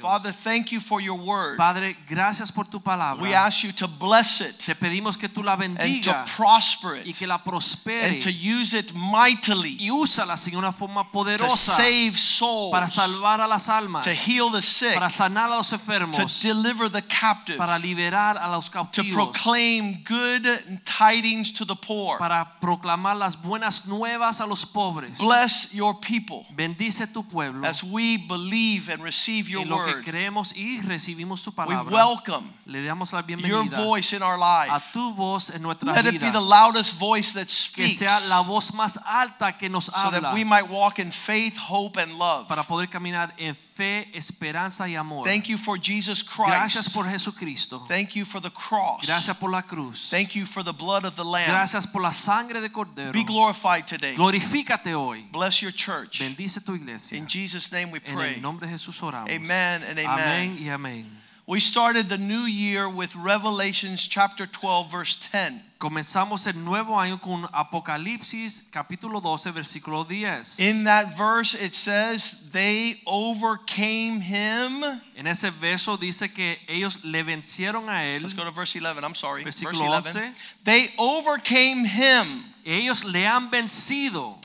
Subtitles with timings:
[0.00, 1.56] Father, thank you for your word.
[1.56, 3.22] Padre, gracias por tu palabra.
[3.22, 7.02] We ask you to bless it Te pedimos que tú la and to bendiga prosper
[7.06, 11.76] y que la prospere and to use it mightily y úsala en una forma poderosa
[11.76, 15.56] to save souls, para salvar a las almas, to heal the sick, para sanar a
[15.56, 20.46] los enfermos, to deliver the captive, para liberar a los cautivos, to proclaim good
[20.84, 22.18] tidings to the poor.
[22.18, 25.18] para proclamar las buenas nuevas a los pobres.
[25.18, 30.56] Bless your people Bendice tu pueblo as we believe and receive your lo que creemos
[30.56, 35.50] y recibimos tu We welcome Le damos la your voice in our a tu voz
[35.50, 38.98] en nuestra Let it be the loudest voice that Que speaks sea la voz más
[39.06, 42.48] alta que nos so that we might walk in faith, hope, and love.
[42.48, 45.24] para poder caminar en fe, esperanza y amor.
[45.24, 46.94] Thank you for Jesus Gracias Christ.
[46.94, 47.86] por Jesucristo.
[47.88, 49.06] Thank you for the cross.
[49.06, 50.10] Gracias por la cruz.
[50.10, 51.48] Thank you for the blood of the Lamb.
[51.48, 53.12] Gracias por la sangre de Cordero.
[53.12, 54.14] Be glorified today.
[54.14, 55.26] Glorifícate hoy.
[55.32, 56.20] Bless your church.
[56.20, 57.18] Bendice tu iglesia.
[57.18, 58.34] In Jesus' name we En pray.
[58.34, 59.30] el nombre de Jesús oramos.
[59.30, 60.58] Amen and Amén amen.
[60.58, 61.06] y amén.
[61.46, 65.60] We started the new year with Revelations chapter 12, verse 10.
[65.80, 70.60] Comenzamos el nuevo año con Apocalipsis capítulo 12 versículo 10.
[70.60, 74.84] In that verse, it says, They overcame him.
[75.16, 78.22] en ese verso dice que ellos le vencieron a él.
[78.22, 79.02] Let's go to verse 11.
[79.02, 79.42] I'm sorry.
[79.42, 80.20] Verse Versículo 11.
[80.20, 80.34] 11.
[80.64, 82.44] They overcame him.
[82.64, 84.36] Ellos le han vencido.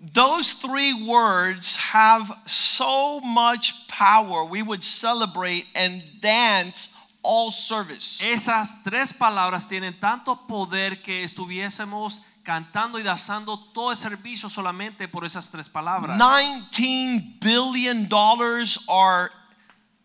[0.00, 4.44] Those three words have so much power.
[4.44, 8.20] We would celebrate and dance all service.
[8.22, 15.08] Esas tres palabras tienen tanto poder que estuviésemos cantando y danzando todo el servicio solamente
[15.08, 16.16] por esas tres palabras.
[16.16, 19.30] 19 billion dollars are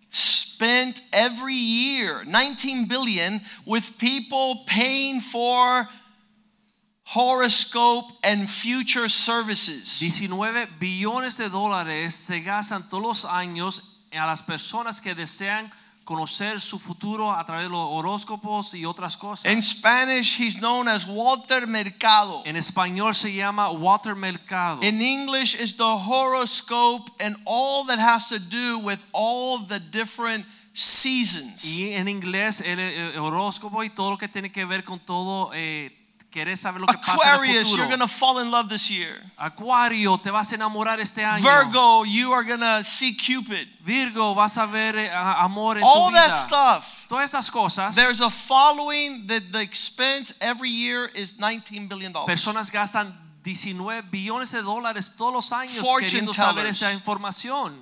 [0.09, 5.87] spent every year 19 billion with people paying for
[7.05, 14.41] horoscope and future services 19 billones de dólares se gastan todos los años a las
[14.41, 15.69] personas que desean
[16.05, 19.51] conocer su futuro a través de los horóscopos y otras cosas.
[19.51, 24.81] in spanish he's known as walter mercado en español se llama Walter Mercado.
[24.81, 30.45] in english is the horoscope and all that has to do with all the different
[30.73, 32.79] seasons y en inglés el,
[33.19, 35.91] horóscopo y todo lo que tiene que ver con todo eh,
[36.33, 38.89] querer saber lo que pasa en el aquarius you're going to fall in love this
[38.89, 41.43] year Acuario, te vas a enamorar este año.
[41.43, 43.67] Virgo, you are gonna see Cupid.
[43.85, 46.27] Virgo, vas a ver eh, a- amor en All tu vida.
[46.27, 47.05] that stuff.
[47.07, 47.95] Todas esas cosas.
[47.95, 52.27] There's a following that the expense every year is 19 billion dollars.
[52.27, 53.13] Personas gastan
[53.43, 56.77] 19 billones de dólares todos los años Fortune queriendo saber tellers.
[56.81, 57.73] esa información.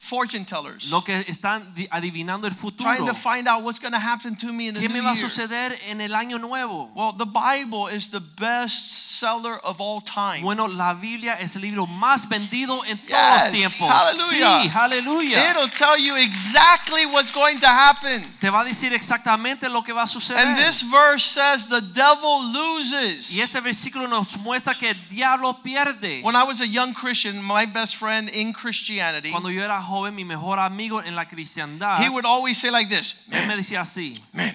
[0.00, 0.88] Fortune tellers.
[0.90, 2.88] Lo que están di- adivinando el futuro.
[2.94, 5.10] Trying to find out what's gonna happen to me in the ¿Qué new me va
[5.10, 5.28] a year.
[5.28, 6.88] suceder en el año nuevo?
[6.94, 10.42] Well, the Bible is the best seller of all time.
[10.42, 13.88] Bueno, la Biblia es el libro más vendido en todos los Yes, tiempos.
[13.90, 14.62] hallelujah.
[14.62, 15.50] Sí, aleluya.
[15.50, 18.22] It'll tell you exactly what's going to happen.
[18.38, 20.46] Te va a decir exactamente lo que va a suceder.
[20.46, 23.32] And this verse says the devil loses.
[23.36, 26.22] y ese versículo nos muestra que el diablo pierde.
[26.22, 30.14] When I was a young Christian, my best friend in Christianity, Cuando yo era joven,
[30.14, 33.80] mi mejor amigo en la cristiandad, he would always say like this, él me decía
[33.80, 34.22] así.
[34.32, 34.54] Man,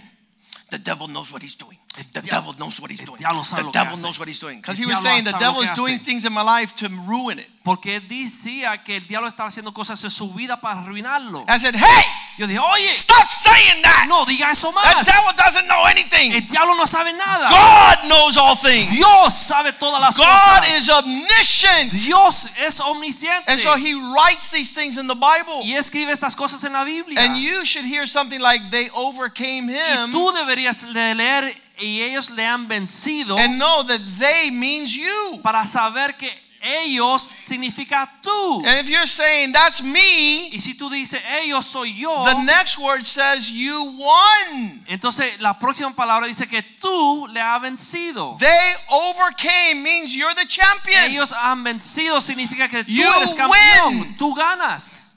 [0.69, 1.79] the devil knows what he's doing.
[2.13, 3.19] The devil knows what he's doing.
[3.43, 4.57] sabe The lo devil knows what he's doing.
[4.57, 7.49] Because he was saying the devil is doing things in my life to ruin it.
[7.63, 11.45] Porque decía que el diablo estaba haciendo cosas en su vida para arruinarlo.
[11.47, 12.05] I said, hey,
[12.35, 14.07] Yo dije, oye, stop saying that.
[14.07, 15.05] no diga eso más.
[15.05, 16.33] The devil doesn't know anything.
[16.33, 17.47] El diablo no sabe nada.
[17.49, 18.89] God knows all things.
[18.89, 20.75] Dios sabe todas las God cosas.
[20.75, 21.91] is omniscient.
[21.91, 23.51] Dios es omnisciente.
[23.51, 25.61] And so he writes these things in the Bible.
[25.63, 27.19] y escribe estas cosas en la Biblia.
[27.21, 30.09] And you should hear something like they overcame him.
[30.09, 35.39] y tú deberías leer y ellos le han vencido and know that they means you.
[35.43, 36.29] para saber que
[36.63, 38.63] ellos significa tú.
[38.65, 42.77] And if you're saying that's me, y si tú dices ellos soy yo, the next
[42.77, 44.83] word says you won.
[44.87, 48.37] entonces la próxima palabra dice que tú le has vencido.
[48.39, 51.03] They overcame means you're the champion.
[51.03, 54.17] Ellos han vencido significa que tú You eres campeón, win.
[54.17, 55.09] tú ganas.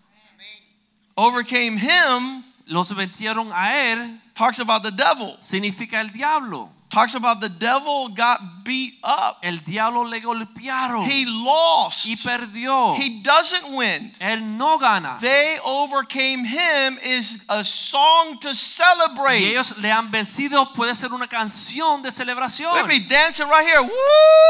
[1.15, 5.37] Overcame him Los vencieron a él talks about the devil.
[5.41, 6.76] significa el diablo.
[6.97, 9.39] Talks about the devil got beat up.
[9.43, 12.07] El diablo le golpearon He lost.
[12.07, 12.97] y perdió.
[12.97, 14.13] He doesn't win.
[14.19, 15.19] Él no gana.
[15.21, 19.41] They overcame him is a song to celebrate.
[19.41, 20.73] Y ellos le han vencido.
[20.73, 22.75] Puede ser una canción de celebración.
[22.75, 23.83] Let me dancing right here.
[23.83, 23.91] Woo!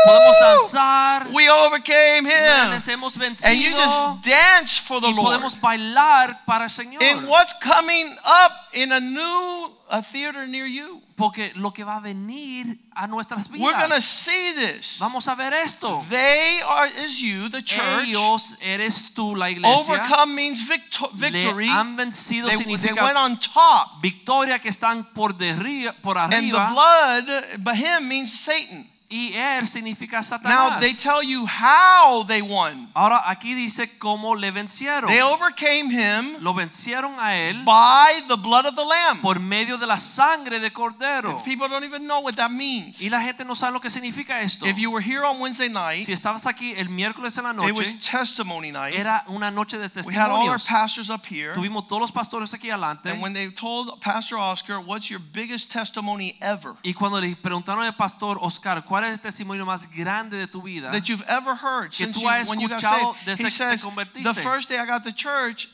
[0.07, 1.27] Podemos danzar.
[1.35, 2.71] We overcame him.
[2.71, 5.27] Les hemos And you just dance for the Y Lord.
[5.27, 7.03] podemos bailar para el Señor.
[7.03, 11.01] In what's coming up in a new a theater near you.
[11.17, 14.05] Porque lo que va a venir a nuestras We're going to vidas.
[14.05, 14.99] see this.
[14.99, 16.05] Vamos a ver esto.
[16.11, 18.03] They are is you, the church.
[18.05, 19.95] Ellos eres tú la iglesia.
[19.95, 21.69] Overcome means victo- victory.
[21.69, 24.03] Le han vencido They, they significa went on top.
[24.03, 28.87] victoria que están por, derri- por And the arriba blood by him means Satan.
[29.09, 31.03] Y él significa Now they Satanás.
[31.03, 32.91] tell you how they won.
[32.95, 35.09] Ahora aquí dice cómo le vencieron.
[35.09, 39.21] They overcame him Lo vencieron a él by the blood of the lamb.
[39.23, 41.43] por medio de la sangre de cordero.
[41.45, 43.01] People don't even know what that means.
[43.01, 44.67] Y la gente no sabe lo que significa esto.
[44.67, 47.57] If you were here on Wednesday night, Si estabas aquí el miércoles en la it
[47.57, 48.95] noche, was testimony night.
[48.95, 50.67] era una noche de We had all our testimonios.
[50.67, 51.53] pastors up here.
[51.55, 53.11] Tuvimos todos los pastores aquí adelante.
[53.11, 57.85] And when they told Pastor Oscar, what's your biggest testimony ever Y cuando le preguntaron
[57.85, 60.91] al pastor Oscar, ¿cuál es el testimonio más grande de tu vida?
[60.93, 64.35] that you've ever heard Que since tú has you escuchado desde que te convertiste.
[64.35, 65.69] the first day I got to church,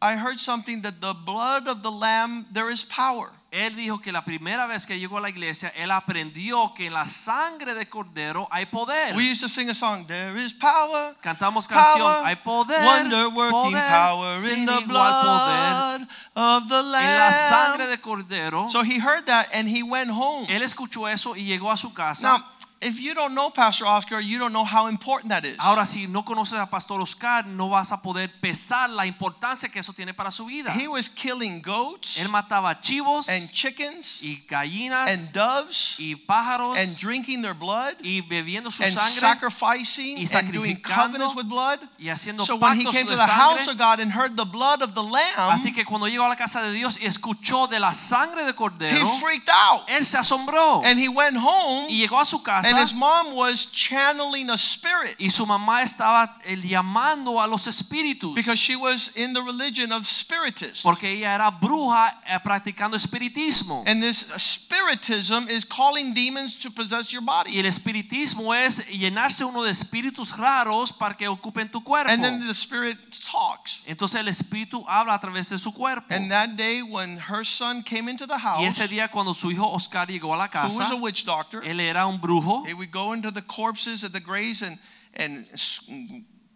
[0.00, 3.30] I heard something that the blood of the lamb, there is power.
[3.50, 6.92] Él dijo que la primera vez que llegó a la iglesia, él aprendió que en
[6.92, 9.16] la sangre de cordero hay poder.
[9.16, 13.72] We used to sing a song, there is power, Cantamos canción, hay poder, wonder working
[13.72, 17.90] poder, power in the poder blood of the en la sangre lamb.
[17.90, 18.68] de cordero.
[18.70, 20.46] So he heard that and he went home.
[20.48, 22.28] él escuchó eso y llegó a su casa.
[22.28, 22.44] Now,
[22.80, 25.56] if you don't know Pastor Oscar, you don't know how important that is.
[25.58, 29.80] Ahora, si no conoces a Pastor Oscar, no vas a poder pesar la importancia que
[29.80, 30.72] eso tiene para su vida.
[30.72, 36.76] He was killing goats Él mataba chivos and chickens y gallinas and doves y pájaros
[36.78, 41.46] and drinking their blood y bebiendo su and sangre sacrificing y and doing covenants with
[41.46, 41.80] blood.
[41.98, 44.44] y haciendo So when he came to de the house of God and heard the
[44.44, 47.66] blood of the lamb, Así que cuando llegó a la casa de Dios y escuchó
[47.66, 49.82] de la sangre de cordero, he freaked out.
[49.88, 53.34] él se asombró And he went home y llegó a su casa and his mom
[53.34, 58.76] was channeling a spirit y su mamá estaba eh, llamando a los espíritus because she
[58.76, 60.82] was in the religion of spiritists.
[60.82, 63.84] porque ella era bruja eh, practicando espiritismo.
[63.86, 67.52] And this spiritism is calling demons to possess your body.
[67.52, 72.10] Y el espiritismo es llenarse uno de espíritus raros para que ocupen tu cuerpo.
[72.10, 72.98] And then the spirit
[73.30, 73.80] talks.
[73.86, 76.14] Entonces el espíritu habla a través de su cuerpo.
[76.14, 78.62] And that day when her son came into the house.
[78.62, 81.62] Y ese día cuando su hijo Oscar llegó a la who was a witch doctor,
[81.64, 82.57] él era un brujo.
[82.66, 84.78] He would go into the corpses of the graves and
[85.14, 85.46] and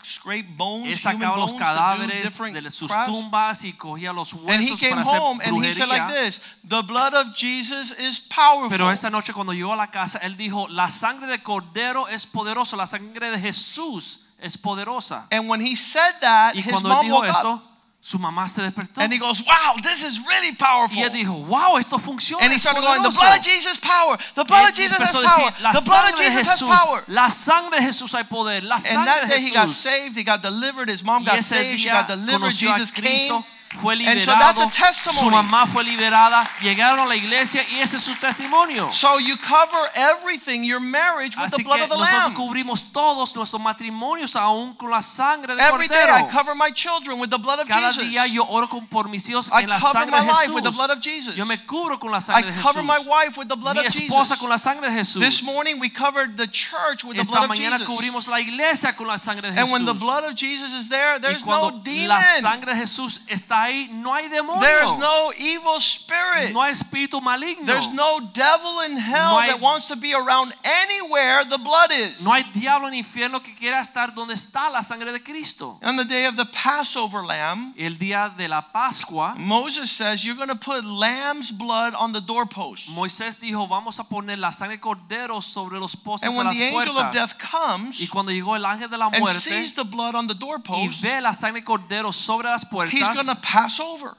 [0.05, 4.33] scrape bones, Él sacaba los bones, to do cadáveres de sus tumbas y cogía los
[4.35, 6.25] And he huesos came para hacer home and he said like brujería.
[6.25, 10.19] this: "The blood of Jesus is powerful." Pero esa noche cuando llegó a la casa,
[10.19, 15.27] él dijo, la sangre de cordero es poderosa, la sangre de Jesús es poderosa.
[15.31, 17.63] and when he said that, Y his cuando mom dijo woke up, eso,
[18.05, 19.01] su mamá se despertó.
[19.01, 22.43] and he goes, "Wow, this is really powerful." Y él dijo, wow, esto funciona.
[22.43, 24.19] and he started going, "The blood of Jesus power.
[24.35, 25.53] The blood of Jesus has decir, power.
[25.53, 29.07] The blood of sangre Jesus has power." la sangre de Jesús hay poder, la And
[29.07, 32.51] that day he got saved, he got delivered, his mom got saved, she got delivered,
[32.51, 33.45] Jesus Cristo, came.
[33.81, 35.19] Fue And so that's a testimony.
[35.19, 38.93] su mamá fue liberada, llegaron a la iglesia y ese es su testimonio.
[38.93, 42.35] So you cover everything, your marriage, with the blood que of the nosotros Lamb.
[42.35, 47.19] cubrimos todos nuestros matrimonios aún con la sangre de Every day I cover my children
[47.19, 48.05] with the blood of Cada Jesus.
[48.11, 50.71] día yo oro con, por mis hijos I en la sangre de life with the
[50.71, 50.77] Jesús.
[50.77, 51.35] blood of Jesus.
[51.37, 53.81] Yo me cubro con la I sangre de cover my wife with the blood Mi
[53.81, 54.39] of esposa Jesus.
[54.39, 55.21] con la sangre de Jesús.
[55.21, 57.89] This morning we covered the church with the Esta blood of mañana Jesus.
[57.89, 59.63] cubrimos la iglesia con la sangre de Jesús.
[59.63, 62.09] And when the blood of Jesus is there, Y there's no cuando demon.
[62.09, 64.61] la sangre de Jesús está ahí, no hay demonio.
[64.61, 66.53] There's no evil spirit.
[66.53, 67.67] No hay espíritu maligno.
[67.67, 71.91] There's no devil in hell No hay- that wants to be around anywhere the blood
[71.93, 72.25] is.
[72.25, 75.79] No hay diablo en infierno que quiera estar donde está la sangre de Cristo.
[75.83, 80.37] On the day of the Passover lamb, El día de la Pascua, Moses says you're
[80.37, 82.89] going to put lamb's blood on the doorpost.
[82.91, 86.47] Moisés dijo, vamos a poner la sangre de cordero sobre los postes And de when
[86.49, 89.39] las the angel of death comes Y cuando llegó el ángel de la muerte, and
[89.39, 93.03] sees the blood on the y ve la sangre de cordero sobre las puertas, he's
[93.03, 94.17] going to puertas, pass over.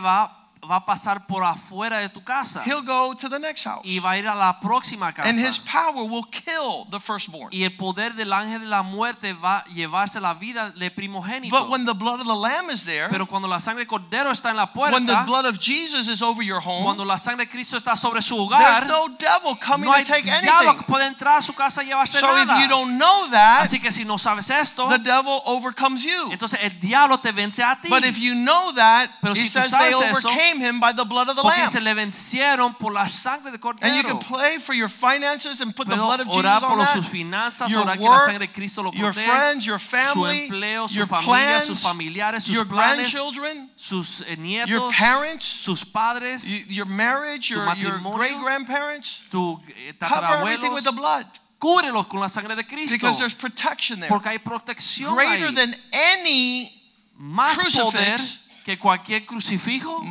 [0.00, 3.80] va, va a pasar por afuera de tu casa He'll go to the next house.
[3.84, 5.62] y va a ir a la próxima And his casa.
[5.92, 7.48] power will kill the firstborn.
[7.52, 11.56] Y el poder del ángel de la muerte va a llevarse la vida del primogénito.
[11.58, 14.30] But when the blood of the lamb is there, Pero cuando la sangre de cordero
[14.30, 17.16] está en la when the puerta, blood of Jesus is over your home, cuando la
[17.18, 20.24] sangre de Cristo está sobre su there's hogar, no devil coming no hay to take
[20.24, 20.84] diablo que anything.
[20.86, 22.60] pueda entrar a su casa y llevarse So if nada.
[22.62, 26.30] you don't know that, Así que si no sabes esto, the devil overcomes you.
[26.32, 27.88] entonces el diablo te vence a ti.
[27.88, 31.04] But if you know that, Pero si tú sabes eso, overcame overcame him by the
[31.04, 31.68] blood of the Porque Lamb.
[31.68, 35.74] se le vencieron por la sangre de And you can pray for your finances and
[35.74, 38.46] put the blood of Jesus orar por on sus finanzas, Your orar que la sangre
[38.46, 39.26] de Cristo lo your protege.
[39.30, 43.70] friends, your Su family, empleo, su your familia, plans, sus familiares, sus your planes, grandchildren,
[43.76, 49.20] sus eh, your parents, sus padres, your marriage, your, your great grandparents.
[49.30, 51.26] tu eh, Cover everything with the blood
[51.58, 52.98] Cúbrelos con la sangre de Cristo.
[52.98, 54.08] because there's protection there.
[54.10, 55.54] Porque hay protección Greater ahí.
[55.54, 55.74] than
[56.20, 56.70] any,
[57.18, 57.82] Más crucifix.
[57.82, 58.20] poder
[58.66, 60.02] que cualquier crucifijo,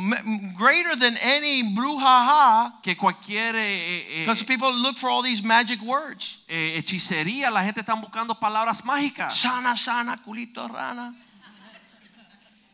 [0.56, 5.78] greater than any brujaha, que cualquier eh, eh, because people look for all these magic
[5.82, 6.38] words.
[6.48, 7.50] eh, hechicería.
[7.50, 9.36] La gente está buscando palabras mágicas.
[9.36, 11.14] Sana, sana, culito, rana.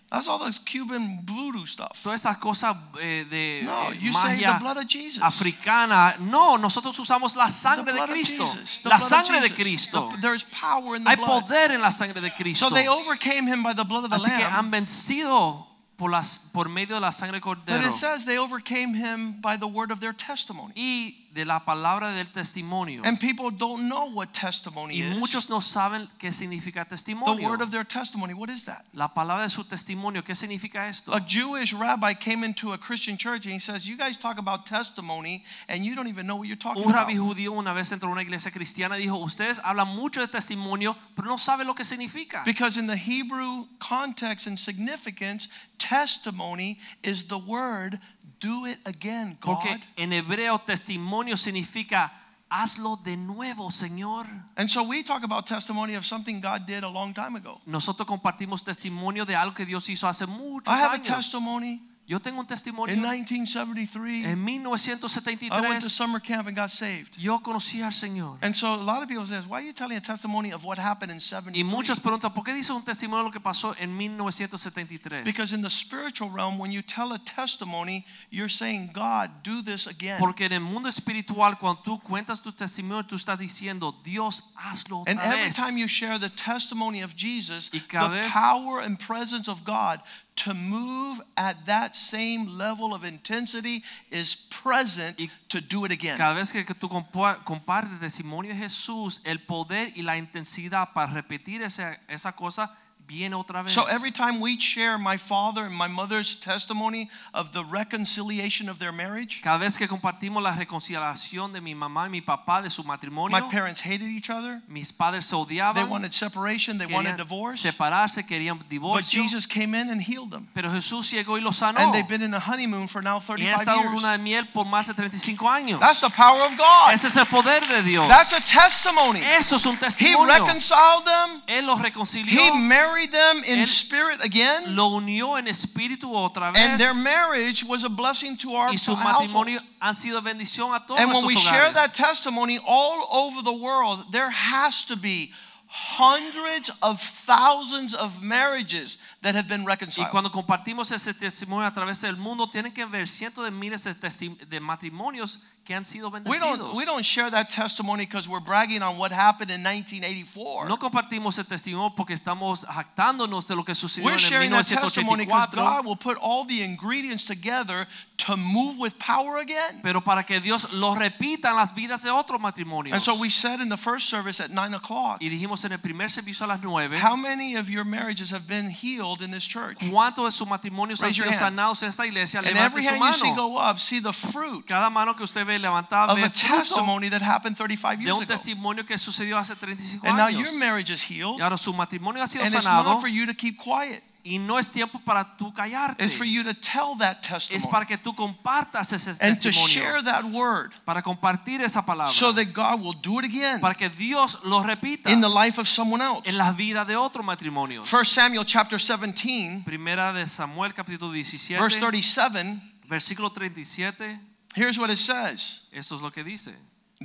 [0.08, 1.98] That's all this Cuban voodoo stuff.
[2.00, 5.20] Todas estas cosas eh, de No, eh, you say the magia blood of Jesus.
[5.20, 6.14] africana.
[6.20, 8.46] No, nosotros usamos la sangre de Cristo.
[8.84, 9.50] La sangre de.
[9.52, 10.10] Cristo.
[10.12, 11.26] The- There's power in the Hay blood.
[11.48, 12.68] poder en la sangre de Cristo.
[12.68, 16.50] So they overcame him by the blood of the Así que han vencido por, las,
[16.52, 19.90] por medio de la sangre de But it says they overcame him by the word
[19.90, 20.72] of their testimony.
[20.76, 23.02] y de la palabra del testimonio.
[23.04, 25.18] And people don't know what testimony Y is.
[25.18, 28.84] muchos no saben qué significa The word of their testimony, what is that?
[28.92, 31.12] La palabra de su testimonio, ¿qué significa esto?
[31.14, 34.66] A Jewish rabbi came into a Christian church and he says, You guys talk about
[34.66, 37.08] testimony and you don't even know what you're talking Un about.
[37.08, 40.28] rabí judío una vez entró a una iglesia cristiana y dijo, ustedes hablan mucho de
[40.28, 42.42] testimonio, pero no saben lo que significa.
[42.44, 45.48] Because in the Hebrew context and significance,
[45.78, 47.98] testimony is the word,
[48.42, 49.54] do it again, God.
[49.54, 52.12] Porque en hebreo testimonio significa
[52.50, 54.26] hazlo de nuevo, Señor.
[54.56, 57.60] And so we talk about testimony of something God did a long time ago.
[57.66, 61.80] Nosotros compartimos testimonio de algo que Dios hizo hace muchos I have a testimony.
[62.12, 62.94] Yo tengo un testimonio.
[62.94, 67.16] In 1973, En I went to 1973 summer camp and got saved.
[67.16, 68.36] yo conocí al Señor.
[68.42, 70.76] And so a lot of people say, why are you telling a testimony of what
[70.76, 71.64] happened in Y 73?
[71.64, 75.24] muchos preguntan, ¿por qué dice un testimonio de lo que pasó en 1973?
[75.24, 79.86] Because in the spiritual realm, when you tell a testimony, you're saying, God, do this
[79.86, 80.18] again.
[80.18, 85.00] Porque en el mundo espiritual, cuando tú cuentas tu testimonio, tú estás diciendo, Dios, hazlo
[85.00, 88.82] otra And otra every time you share the testimony of Jesus, Y the vez- power
[88.82, 90.02] and presence of God
[90.34, 96.16] to move at that same level of intensity is present Y to do it again.
[96.16, 101.12] Cada vez que tú compa- compartes testimonio de Jesús, el poder y la intensidad para
[101.12, 102.70] repetir esa, esa cosa
[103.12, 103.72] viene otra vez.
[103.72, 108.78] So every time we share my father and my mother's testimony of the reconciliation of
[108.78, 112.70] their marriage, Cada vez que compartimos la reconciliación de mi mamá y mi papá de
[112.70, 114.62] su matrimonio, my parents hated each other.
[114.66, 115.74] mis padres se odiaban.
[115.74, 117.60] They wanted separation, they wanted divorce.
[117.60, 119.20] separarse, querían divorcio.
[119.20, 120.48] But Jesus came in and healed them.
[120.54, 121.78] pero Jesús llegó y los sanó.
[121.80, 124.18] And they've been in a honeymoon for now Y han 35 estado en luna de
[124.18, 125.80] miel por más de 35 años.
[125.80, 126.92] That's the power of God.
[126.92, 128.08] Ese es el poder de Dios.
[128.08, 129.20] That's a testimony.
[129.20, 130.34] Eso es un testimonio.
[130.34, 131.42] He reconciled them.
[131.46, 134.74] Él los reconcilió, He married them in Él- spirit again.
[134.76, 136.62] lo unió en espíritu otra vez.
[136.62, 140.80] And their marriage was a blessing to our y su matrimonio han sido bendición a
[140.86, 145.32] todos And when we share that testimony all over the world, there has to be
[145.74, 150.10] hundreds of thousands of marriages that have been y reconciled.
[150.10, 154.60] cuando compartimos ese testimonio a través del mundo, tienen que ver cientos de miles de,
[154.60, 156.58] matrimonios que han sido We bendecidos.
[156.58, 160.68] don't, we don't share that testimony because we're bragging on what happened in 1984.
[160.68, 164.50] no compartimos el testimonio porque estamos jactándonos de lo que sucedió We're en el sharing
[164.50, 165.62] that testimony because 1984.
[165.62, 167.86] God will put all the ingredients together
[168.26, 169.80] to move with power again.
[169.82, 172.92] Pero para que Dios lo repita en las vidas de otros matrimonios.
[172.92, 175.78] And so we said in the first service at 9 o'clock, y dijimos en el
[175.78, 179.44] primer servicio a las 9, how many of your marriages have been healed in this
[179.46, 179.78] church?
[179.90, 182.38] ¿cuántos de sus matrimonios han sido sanados en esta iglesia?
[182.40, 185.24] And Levante every su hand you see go up, see the fruit Cada mano que
[185.24, 188.32] usted ve levantada of ve a fruto testimony that happened 35 de years un ago.
[188.34, 190.38] testimonio que sucedió hace 35 And now años.
[190.38, 193.26] your marriage is healed, Y ahora su matrimonio ha sido and it's sanado for you
[193.26, 194.02] to keep quiet.
[194.24, 196.04] Y no es tiempo para tú callarte.
[196.04, 199.50] It's for you to tell that Es testimony para que tú compartas ese and to
[199.50, 203.74] share that word para compartir esa palabra, so that God will do it again para
[203.74, 206.28] que Dios lo repita in the life of someone else.
[206.28, 207.92] en la vida de otros matrimonios.
[207.92, 214.20] 1 Samuel chapter 17, Primera de Samuel capítulo 17, verse 37, versículo 37,
[214.54, 215.62] here's what it says.
[215.72, 216.54] eso es lo que dice.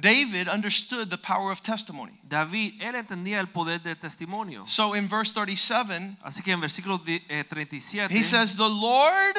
[0.01, 2.19] David understood the power of testimony.
[2.27, 4.65] David, él entendía el poder del testimonio.
[4.67, 9.37] So in verse 37, Así que en versículo eh, 37, he says, The Lord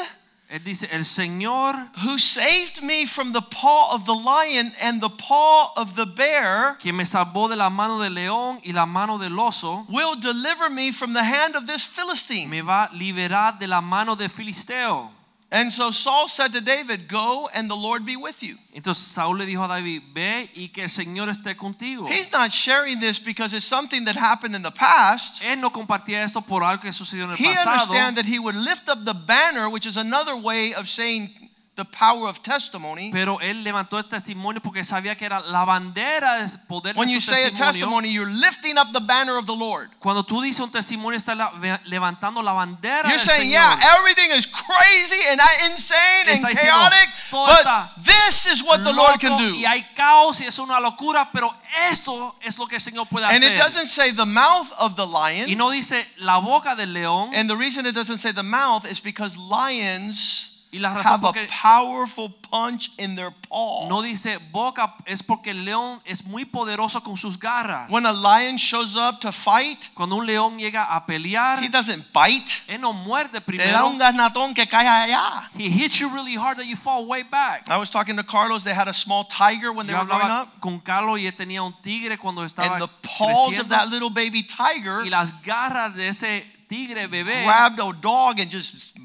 [0.49, 1.75] él dice, el Señor
[2.05, 6.79] who saved me from the paw of the lion and the paw of the bear
[6.79, 10.71] que me salvó de la mano del león y la mano del oso, will deliver
[10.71, 12.49] me from the hand of this Philistine.
[12.49, 15.11] me va a liberar de la mano de Filisteo.
[15.51, 18.57] And so Saul said to David, Go and the Lord be with you.
[18.75, 22.07] Entonces Saúl le dijo a David, ve y que el Señor esté contigo.
[22.07, 25.41] He's not sharing this because it's something that happened in the past.
[25.43, 27.73] Él no compartía esto por algo que sucedió en el He pasado.
[27.91, 31.31] understand that he would lift up the banner, which is another way of saying
[31.79, 33.11] the power of testimony.
[33.13, 37.15] Pero él levantó el testimonio porque sabía que era la bandera del poder When de
[37.15, 39.89] you su say a testimony, you're lifting up the banner of the Lord.
[40.01, 43.79] Cuando tú dices un testimonio, está la- ve- levantando la bandera You're del saying, Señor.
[43.79, 49.21] yeah, everything is crazy and insane and diciendo, chaotic, but this is what the Lord
[49.21, 49.55] can do.
[49.55, 51.55] Y hay caos y es una locura, pero
[51.91, 53.37] esto es lo que el Señor puede hacer.
[53.37, 55.49] And it doesn't say the mouth of the lion.
[55.49, 57.31] Y no dice la boca del león.
[57.35, 61.25] And the reason it doesn't say the mouth is because lions Y la razón have
[61.25, 63.89] a powerful punch in their paw.
[63.89, 67.91] no dice boca es porque el león es muy poderoso con sus garras.
[67.91, 72.13] When a lion shows up to fight, Cuando un león llega a pelear, he doesn't
[72.13, 72.53] bite.
[72.69, 73.87] él no muerde Te da primero.
[73.89, 75.49] un garnatón que cae allá.
[75.57, 77.67] He hits you really hard that you fall way back.
[77.71, 78.63] I was talking to Carlos.
[78.63, 80.61] They had a small tiger when they Yo were growing up.
[80.61, 83.69] con Carlos y tenía un tigre cuando estaba And the paws of creciendo.
[83.71, 88.51] that little baby tiger y las garras de ese tigre bebé grabbed a dog and
[88.51, 88.98] just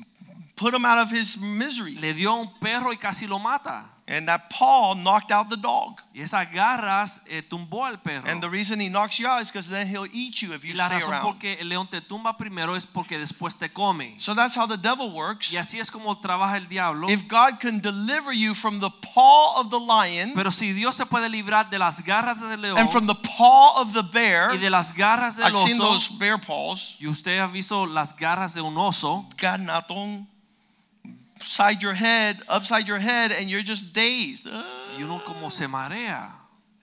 [0.55, 1.95] put him out of his misery.
[1.95, 3.89] le dio un perro y casi lo mata.
[4.05, 6.01] And that paw knocked out the dog.
[6.13, 8.29] Y esas garras eh, tumbó al perro.
[8.29, 10.71] And the reason he knocks you out is because then he'll eat you if y
[10.71, 11.23] you la stay razón around.
[11.23, 14.15] por que el león te tumba primero es porque después te come.
[14.19, 15.49] So that's how the devil works.
[15.53, 17.09] Y así es como trabaja el diablo.
[17.09, 21.05] If God can deliver you from the paw of the lion Pero si Dios se
[21.05, 24.57] puede librar de las garras del león and from the paw of the bear, y
[24.57, 26.97] de las garras del I've seen those bear paws.
[26.99, 30.27] y usted ha visto las garras de un oso, Garnatón,
[31.43, 34.45] side your head, upside your head, and you're just dazed.
[34.45, 36.31] y uno como se marea.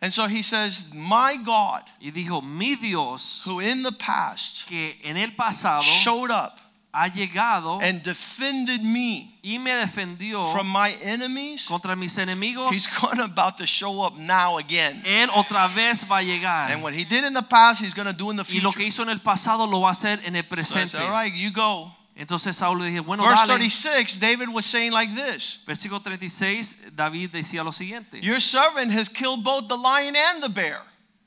[0.02, 4.94] And so he says, My God, Y dijo, mi Dios, who in the past que
[5.04, 6.58] en el pasado showed up
[6.92, 12.70] ha llegado and defended me y me defendió from my enemies, contra mis enemigos.
[12.70, 15.02] he's going about to show up now again.
[15.04, 16.70] Él otra vez va a llegar.
[16.70, 18.72] And what he did in the past, he's going to do in the Y lo
[18.72, 18.86] que future.
[18.86, 21.32] hizo en el pasado lo va a hacer en el So I said, All right,
[21.32, 21.92] you go.
[22.20, 23.54] Entonces Saúl le dije, bueno, Verse dale.
[23.54, 28.20] 36, David was saying like this Versículo 36, David decía lo siguiente.
[28.20, 30.82] Your servant has killed both the lion and the bear.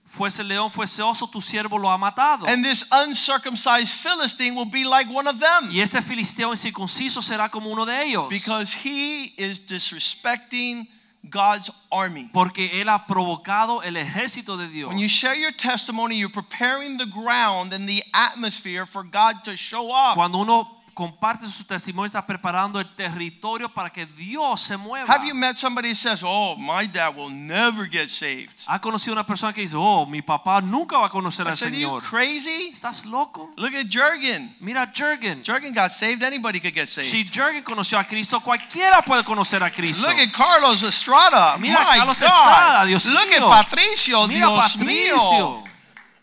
[0.06, 2.46] Fuese león, fuese oso, tu siervo lo ha matado.
[2.48, 7.50] And this uncircumcised Philistine will be like one of them Y este filisteo incircunciso será
[7.50, 8.30] como uno de ellos.
[8.30, 10.88] because he is disrespecting
[11.28, 12.30] God's army.
[12.32, 14.90] Porque él ha provocado el ejército de Dios.
[14.90, 19.58] When you share your testimony, you're preparing the ground and the atmosphere for God to
[19.58, 20.16] show up.
[20.16, 25.12] Cuando uno comparte su testimonio, está preparando el territorio para que Dios se mueva.
[25.12, 28.50] Have you met somebody who says, Oh, my dad will never get saved?
[28.68, 31.58] ¿Ha conocido una persona que dice, oh, mi papá nunca va a conocer I al
[31.58, 32.04] said, Are you Señor?
[32.04, 32.70] crazy?
[32.72, 33.52] ¿Estás loco?
[33.58, 34.56] Look at Jurgen.
[34.60, 35.44] Mira a Jürgen.
[35.44, 37.08] Jurgen got saved, anybody could get saved.
[37.10, 40.08] Si Jürgen conoció a Cristo, cualquiera puede conocer a Cristo.
[40.08, 41.58] Look at Carlos Estrada.
[41.58, 42.28] Mira My Carlos God.
[42.28, 43.52] Estrada, Dios Look mío.
[43.52, 44.28] at Patricio.
[44.28, 45.18] Mira Dios Patricio.
[45.62, 45.64] mío.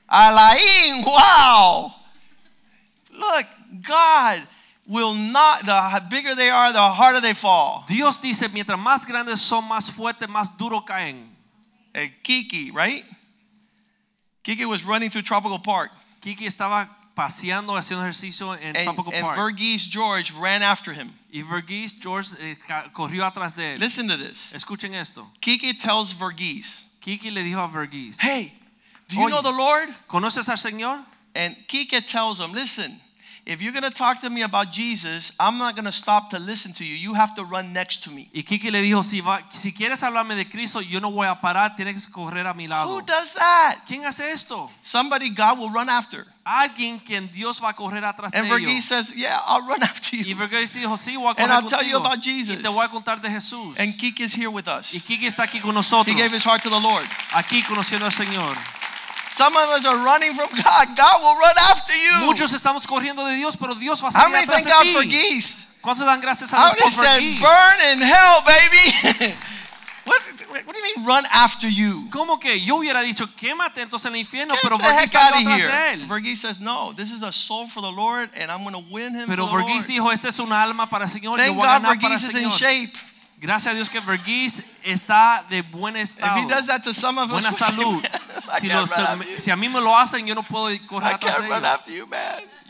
[0.09, 1.05] Alain.
[1.05, 1.95] Wow.
[3.13, 3.47] Look,
[3.87, 4.43] God
[4.91, 7.85] will not, the bigger they are, the harder they fall.
[7.89, 11.29] Dios dice, mientras más grandes son, más fuertes, más duro caen.
[11.95, 13.05] Eh, Kiki, right?
[14.43, 15.91] Kiki was running through Tropical Park.
[16.21, 19.39] Kiki estaba paseando, haciendo ejercicio en And, Tropical and Park.
[19.39, 21.13] Verghese George ran after him.
[21.33, 22.57] y Verghese George eh,
[22.93, 23.79] corrió atrás de él.
[23.79, 24.53] Listen to this.
[24.53, 25.27] Escuchen esto.
[25.41, 28.53] Kiki tells Verghese, Kiki le dijo a Verghese, Hey,
[29.09, 29.31] do you Oye.
[29.31, 29.89] know the Lord?
[30.09, 31.05] ¿conoces al Señor?
[31.35, 32.99] And Kiki tells him, listen,
[33.47, 36.39] if you're going to talk to me about Jesus, I'm not going to stop to
[36.39, 36.95] listen to you.
[36.95, 38.29] You have to run next to me.
[38.33, 41.41] Y Kiki le dijo, si, va, si quieres hablarme de Cristo, yo no voy a
[41.41, 42.89] parar, tienes que correr a mi lado.
[42.89, 43.79] Who does that?
[43.87, 44.71] ¿Quién hace esto?
[44.83, 46.27] Somebody God will run after.
[46.45, 48.85] Alguien quien Dios va a correr atrás And de ellos.
[48.85, 50.37] says, yeah, I'll run after Y you.
[50.37, 52.59] Verghese dijo, sí, voy a And I'll tell you about Jesus.
[52.59, 53.79] Y te voy a contar de Jesús.
[53.79, 54.91] And Kiki is here with y us.
[54.91, 56.15] Kiki está aquí con nosotros.
[56.15, 57.05] He gave his heart to the Lord.
[57.33, 58.57] Aquí conociendo al Señor.
[59.33, 60.97] Some of us are running from God.
[60.97, 62.27] God will run after you.
[62.27, 64.93] Muchos estamos corriendo de Dios, pero Dios va a How salir atrás de ti.
[64.93, 65.69] for geese?
[65.81, 67.41] ¿Cuántos dan gracias a Dios many por said, Verghese?
[67.41, 69.35] burn in hell, baby?
[70.05, 70.21] what,
[70.67, 72.09] what do you mean run after you?
[72.11, 74.55] ¿Cómo que yo hubiera dicho quémate entonces en el infierno?
[74.55, 76.07] Get Pero Verghese salió atrás de él.
[76.07, 79.15] Verghese says, no, this is a soul for the Lord and I'm going to win
[79.15, 81.79] him Pero Verghese dijo, este es un alma para el Señor, yo Thank voy a
[81.79, 82.93] God ganar para el Verghese is in shape.
[83.41, 87.31] Gracias a Dios que Verghese está de buen estado, he does that to some of
[87.31, 88.03] us, buena salud.
[88.03, 88.11] "Man,
[88.57, 92.09] I Si, lo- a mí me lo hacen, yo no puedo correr atrás de ellos.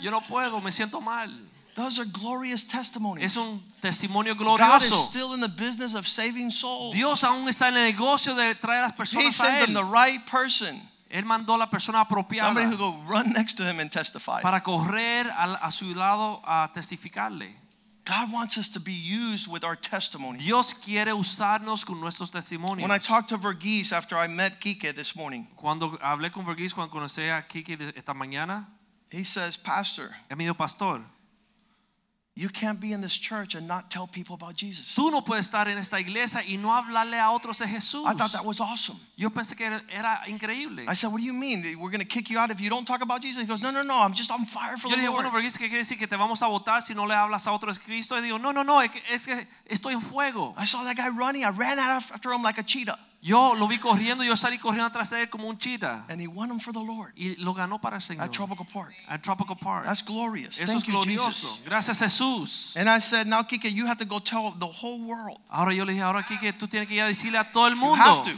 [0.00, 1.28] Yo no puedo, me siento mal.
[1.74, 3.24] Those are glorious testimonies.
[3.24, 4.58] Es un testimonio God is
[4.90, 5.06] glorioso.
[5.08, 6.94] still in the business of saving souls.
[6.94, 9.74] Dios aún está en el negocio de traer a las He personas a them Él.
[9.74, 10.80] the right person.
[11.10, 14.40] Él mandó la persona apropiada Somebody who go run next to him and testify.
[14.42, 17.56] para correr a, su lado a testificarle.
[18.10, 20.38] God wants us to be used with our testimony.
[20.38, 22.82] Dios quiere usarnos con nuestros testimonios.
[22.82, 26.74] When I talked to Verghese after I met Kike this morning, Cuando hablé con Verghese,
[26.74, 28.66] cuando conocí a Kiki de- esta mañana,
[29.10, 31.02] he says, Pastor, él me dijo, pastor,
[32.40, 34.94] you can't be in this church and not tell people about Jesus.
[34.94, 38.06] tú no puedes estar en esta iglesia y no hablarle a otros de Jesús.
[38.06, 38.96] I thought that was awesome.
[39.16, 40.88] Yo pensé que era, increíble.
[40.88, 41.62] I said, What do you mean?
[41.78, 43.42] We're going to kick you out if you don't talk about Jesus?
[43.42, 43.94] He goes, No, no, no.
[44.00, 45.30] I'm just on fire for Yo the dije, Lord.
[45.30, 45.98] bueno, ¿qué quiere decir?
[45.98, 48.16] Que te vamos a votar si no le hablas a otros de Cristo.
[48.16, 50.54] Y digo, no, no, no, es que, es que estoy en fuego.
[50.56, 51.44] I saw that guy running.
[51.44, 52.98] I ran out after him like a cheetah.
[53.22, 56.06] Yo lo vi corriendo, yo salí corriendo atrás de él como un chita.
[56.08, 58.24] And he won him for the Lord Y lo ganó para el Señor.
[58.24, 58.94] at Tropical Park.
[59.08, 59.84] At Tropical Park.
[59.84, 60.58] That's glorious.
[60.58, 61.26] Eso es Thank you, glorioso.
[61.30, 61.60] Jesus.
[61.66, 62.76] Gracias Jesús.
[62.78, 65.38] And I said, Now, Kike, you have to go tell the whole world.
[65.50, 67.74] Ahora yo le dije, ahora que tú tienes que ir a decirle a todo el
[67.74, 68.30] You mundo have to.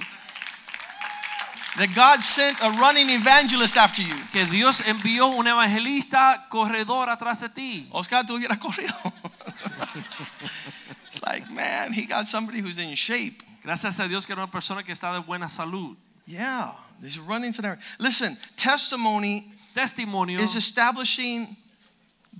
[1.79, 4.15] That God sent a running evangelist after you.
[4.33, 7.87] que Dios envió un evangelista corredor atrás de ti.
[7.93, 8.93] Oscar, tú hubieras corrido.
[11.07, 13.45] it's like, man, he got somebody who's in shape.
[13.63, 15.97] Gracias a Dios que era una persona que está de buena salud.
[16.27, 16.73] Yeah,
[17.03, 17.79] he's running to there.
[17.99, 21.57] Listen, testimony Testimonio is establishing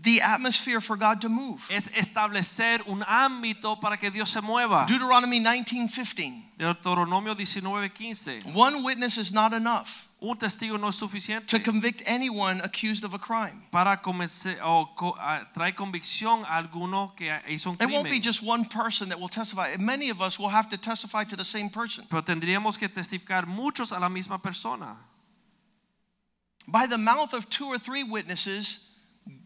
[0.03, 1.63] the atmosphere for God to move.
[1.71, 4.87] es establecer un ámbito para que Dios se mueva.
[4.87, 6.57] Deuteronomy 19:15.
[6.59, 8.55] Deuteronomio 19:15.
[8.55, 11.01] One witness is not enough Un testigo no es
[11.49, 13.65] to convict anyone accused of a crime.
[13.73, 18.11] para convencer o co- a- traer convicción a alguno que hizo un It won't be
[18.11, 18.23] crimen.
[18.23, 19.75] just one person that will testify.
[19.79, 22.05] Many of us will have to testify to the same person.
[22.09, 24.97] Pero tendríamos que testificar muchos a la misma persona.
[26.69, 28.91] By the mouth of two or three witnesses,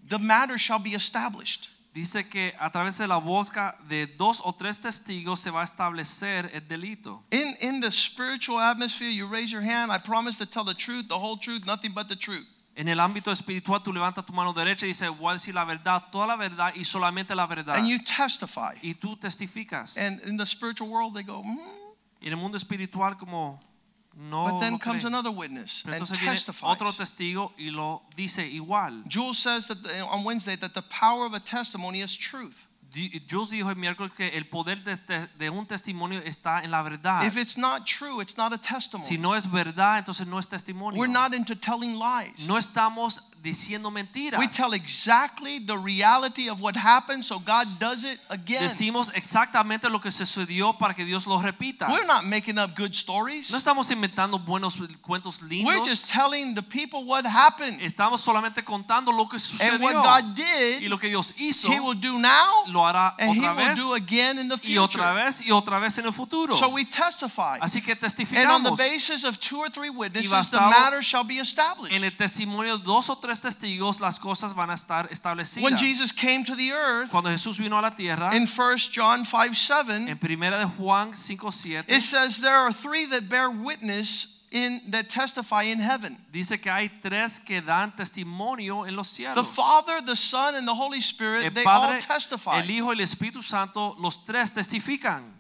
[0.07, 1.71] the matter shall be established.
[1.97, 5.65] Dice que a través de la boca de dos o tres testigos se va a
[5.65, 7.25] establecer el delito.
[7.31, 9.91] In, in the spiritual atmosphere, you raise your hand.
[9.91, 12.47] I promise to tell the truth, the whole truth, nothing but the truth.
[12.75, 15.65] En el ámbito espiritual tú levantas tu mano derecha y dices, voy a decir la
[15.65, 17.77] verdad, toda la verdad y solamente la verdad.
[17.77, 18.77] And you testify.
[18.83, 19.97] Y tú testificas.
[19.97, 21.59] And in the spiritual world, they go, "Hmm."
[22.21, 23.59] Y en el mundo espiritual como
[24.17, 26.73] no but then comes another witness Pero and entonces viene testifies.
[26.73, 29.05] otro testigo y lo dice igual.
[29.09, 32.67] Jules says that the, on Wednesday that the power of a testimony is truth.
[33.29, 36.83] Jules dijo el miércoles que el poder de, de- de un testimonio está en la
[36.83, 37.27] verdad.
[37.27, 39.05] If it's not true, it's not a testimony.
[39.07, 40.99] Si no es verdad, entonces no es testimonio.
[40.99, 42.47] We're not into telling lies.
[42.47, 44.39] No estamos diciendo mentiras.
[44.39, 48.61] We tell exactly the reality of what happened, so God does it again.
[48.63, 51.89] Decimos exactamente lo que sucedió para que Dios lo repita.
[51.89, 53.51] We're not making up good stories.
[53.51, 59.13] No estamos inventando buenos cuentos We're just telling the people what happened Estamos solamente contando
[59.13, 60.03] lo que and what sucedió.
[60.03, 60.89] God Y did.
[60.91, 63.95] lo que Dios hizo, He will do now, lo hará and He otra will do
[63.95, 65.15] again in the y otra future.
[65.15, 66.55] vez y otra vez en el futuro.
[66.57, 67.93] So we testify, Así que
[68.37, 71.95] and on the basis of two or three witnesses, the matter shall be established.
[71.95, 75.63] en el testimonio de dos o tres testigos, las cosas van a estar establecidas.
[75.63, 79.25] When Jesus came to the earth Cuando Jesús vino a la tierra, in 1 John
[79.25, 84.37] 5 7, en primera de Juan 5:7 it says there are three that bear witness
[84.51, 86.17] in that testify in heaven.
[86.33, 89.35] dice que hay tres que dan testimonio en los cielos.
[89.35, 89.55] The.
[89.55, 92.61] Father, the Son, and the Holy Spirit, El they all Padre, testify.
[92.61, 95.35] el Hijo y el Espíritu Santo, los tres testifican.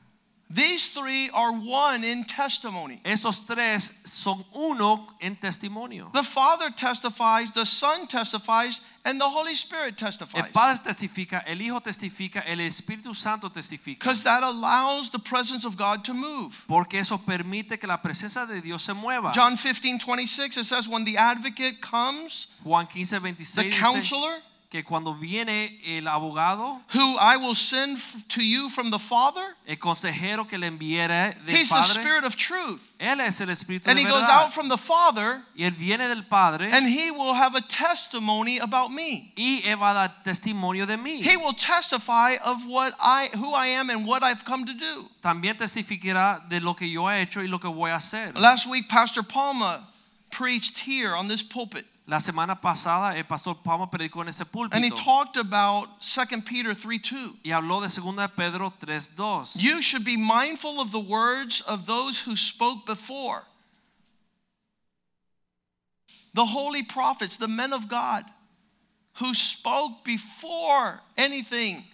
[0.48, 3.00] These three are one in testimony.
[3.04, 6.12] Esos tres son uno en testimonio.
[6.12, 10.44] The Father testifies, the Son testifies, and the Holy Spirit testifies.
[10.44, 10.52] El.
[10.52, 13.98] Padre testifica, el Hijo testifica, el Espíritu Santo testifica.
[13.98, 16.64] Because that allows the presence of God to move.
[16.68, 19.32] Porque eso permite que la presencia de Dios se mueva.
[19.34, 24.36] John 15, 26, it says, When the advocate comes, Juan 15, the 26 dice counselor,
[24.76, 29.76] que cuando viene el abogado, who I will send to you from the Father, el
[29.76, 32.94] consejero que le del he's the Spirit of truth.
[33.00, 36.08] él es el Espíritu And de he goes out from the Father, Y él viene
[36.08, 39.32] del Padre and he will have a testimony about me.
[39.34, 41.22] y él va a dar testimonio de mí.
[41.22, 45.08] He will testify of what I who I am and what I've come to do.
[45.22, 48.34] También testificará de lo que yo he hecho y lo que voy a hacer.
[48.34, 49.86] Last week Pastor Palma
[50.30, 54.84] preached here on this pulpit La semana pasada el pastor Palma predicó en ese and
[54.84, 57.34] he púlpito talked about 2 Peter 3:2.
[57.42, 59.60] y habló de 2 Pedro 3:2.
[59.60, 63.44] You should be mindful of the words of those who spoke before.
[66.32, 68.24] The holy prophets, the men of God
[69.14, 71.84] who spoke before anything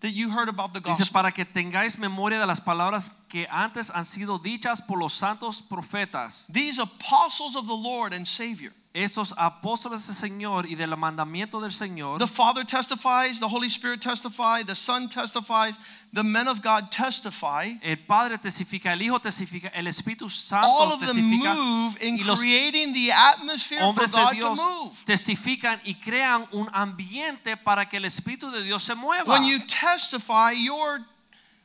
[0.00, 1.12] that you heard about the Dice gospel.
[1.12, 5.60] para que tengáis memoria de las palabras que antes han sido dichas por los santos
[5.60, 6.46] profetas.
[6.52, 8.72] These apostles of the Lord and Savior.
[8.96, 14.00] Estos apóstoles del Señor y del mandamiento del Señor, The Father testifies, the Holy Spirit
[14.00, 15.78] testifies, the Son testifies,
[16.12, 17.78] the men of God testify.
[17.82, 22.16] el Padre testifica, el Hijo testifica, el Espíritu Santo All of them testifica move in
[22.18, 24.92] y los creating the atmosphere for hombres de God to Dios move.
[25.04, 29.26] testifican y crean un ambiente para que el Espíritu de Dios se mueva.
[29.28, 31.04] When you testify, you're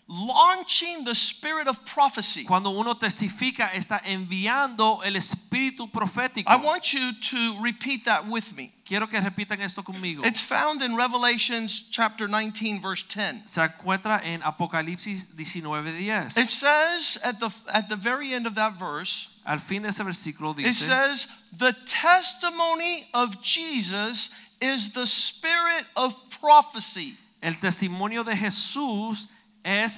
[0.08, 2.44] launching the spirit of prophecy.
[2.44, 6.48] Cuando uno testifica, está enviando el Espíritu profético.
[6.48, 8.74] I want you to repeat that with me.
[8.86, 10.26] Quiero que repitan esto conmigo.
[10.26, 13.44] It's found in Revelations chapter 19 verse 10.
[13.46, 16.38] Se encuentra en Apocalipsis 19:10.
[16.38, 20.04] It says at the at the very end of that verse, Al fin de ese
[20.04, 27.16] versículo dice, it says the testimony of Jesus is the spirit of prophecy.
[27.42, 29.30] el testimonio de Jesús es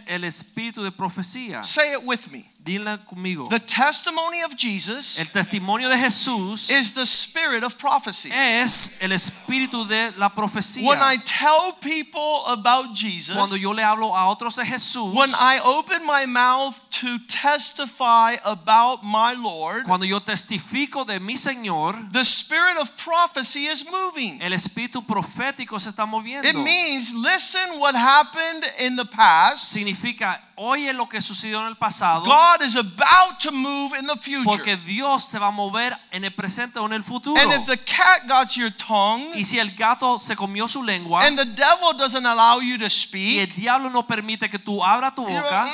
[0.07, 1.63] el espíritu de profecía.
[1.63, 2.49] Say it with me.
[2.63, 3.49] Dile conmigo.
[3.49, 8.29] The testimony of Jesus El testimonio de Jesús is the spirit of prophecy.
[8.31, 10.87] es el espíritu de la profecía.
[10.87, 15.29] When I tell people about Jesus, Cuando yo le hablo a otros de Jesús, when
[15.41, 22.13] I open my mouth to testify about my Lord, cuando yo testifico de mi Señor,
[22.13, 24.41] the spirit of prophecy is moving.
[24.41, 26.47] el espíritu profético se está moviendo.
[26.47, 29.65] It means listen what happened in the past.
[29.65, 34.15] Significa, oye lo que sucedió en el pasado, God is about to move in the
[34.15, 34.43] future.
[34.45, 37.39] porque Dios se va a mover en el presente o en el futuro.
[37.41, 41.25] And if the cat got your tongue Y si el gato se comió su lengua
[41.25, 44.83] and the devil doesn't allow you to speak, y el diablo no permite que tú
[44.83, 45.65] abras tu boca,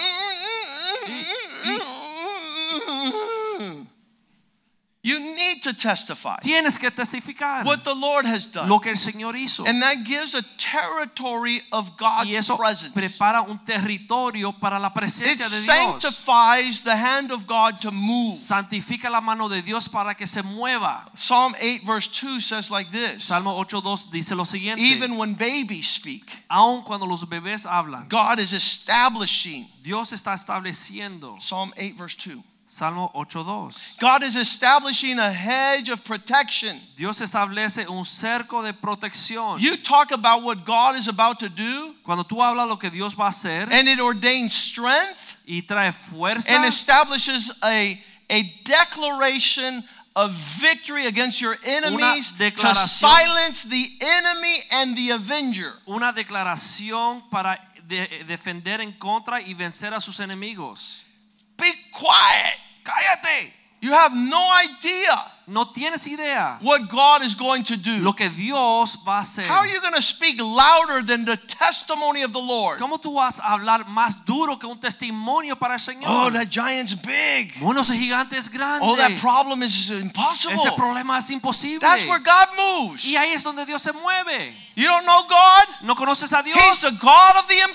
[5.09, 8.67] you need to testify tienes que testificar what the Lord has done.
[8.69, 9.65] lo que el Señor hizo.
[9.65, 12.93] And that gives a territory of God's Y eso presence.
[12.93, 15.65] prepara un territorio para la It presencia de Dios.
[15.65, 18.33] sanctifies the hand of God to move.
[18.35, 21.09] Santifica la mano de Dios para que se mueva.
[21.15, 23.23] Psalm 8 verse 2 says like this.
[23.23, 24.79] Salmo 8.2 dice lo siguiente.
[24.81, 29.67] Even when babies speak, Aun cuando los bebés hablan, God is establishing.
[29.83, 31.39] Dios está estableciendo.
[31.41, 32.43] Psalm 8 verse 2.
[32.71, 33.99] Salmo 8.2.
[33.99, 36.79] God is establishing a hedge of protection.
[36.95, 39.59] Dios establece un cerco de protección.
[39.59, 43.15] You talk about what God is about to do, Cuando tú hablas lo que Dios
[43.15, 49.83] va a hacer and it ordains strength y trae fuerza and establishes a, a declaration
[50.15, 55.73] of victory against your enemies to silence the enemy and the avenger.
[55.87, 61.08] una declaración para de- defender en contra y vencer a sus enemigos.
[61.59, 62.57] Be quiet.
[62.83, 63.51] Cállate.
[63.81, 65.15] You have no idea
[65.49, 67.97] No tienes idea what God is going to do.
[68.01, 69.47] lo que Dios va a hacer.
[69.47, 72.77] How are you going to speak louder than the testimony of the Lord?
[72.77, 76.93] ¿Cómo tú vas a hablar más duro que un testimonio para el Oh, that giant's
[76.93, 77.59] big.
[77.59, 78.85] bueno, ese gigante es grande.
[78.85, 80.53] Oh, that problem is impossible.
[80.53, 81.79] ese problema es imposible.
[81.79, 83.05] That's where God moves.
[83.05, 84.53] y ahí es donde Dios se mueve.
[84.75, 85.67] You don't know God?
[85.81, 86.57] ¿No conoces a Dios?
[86.57, 87.65] He's the God of the Él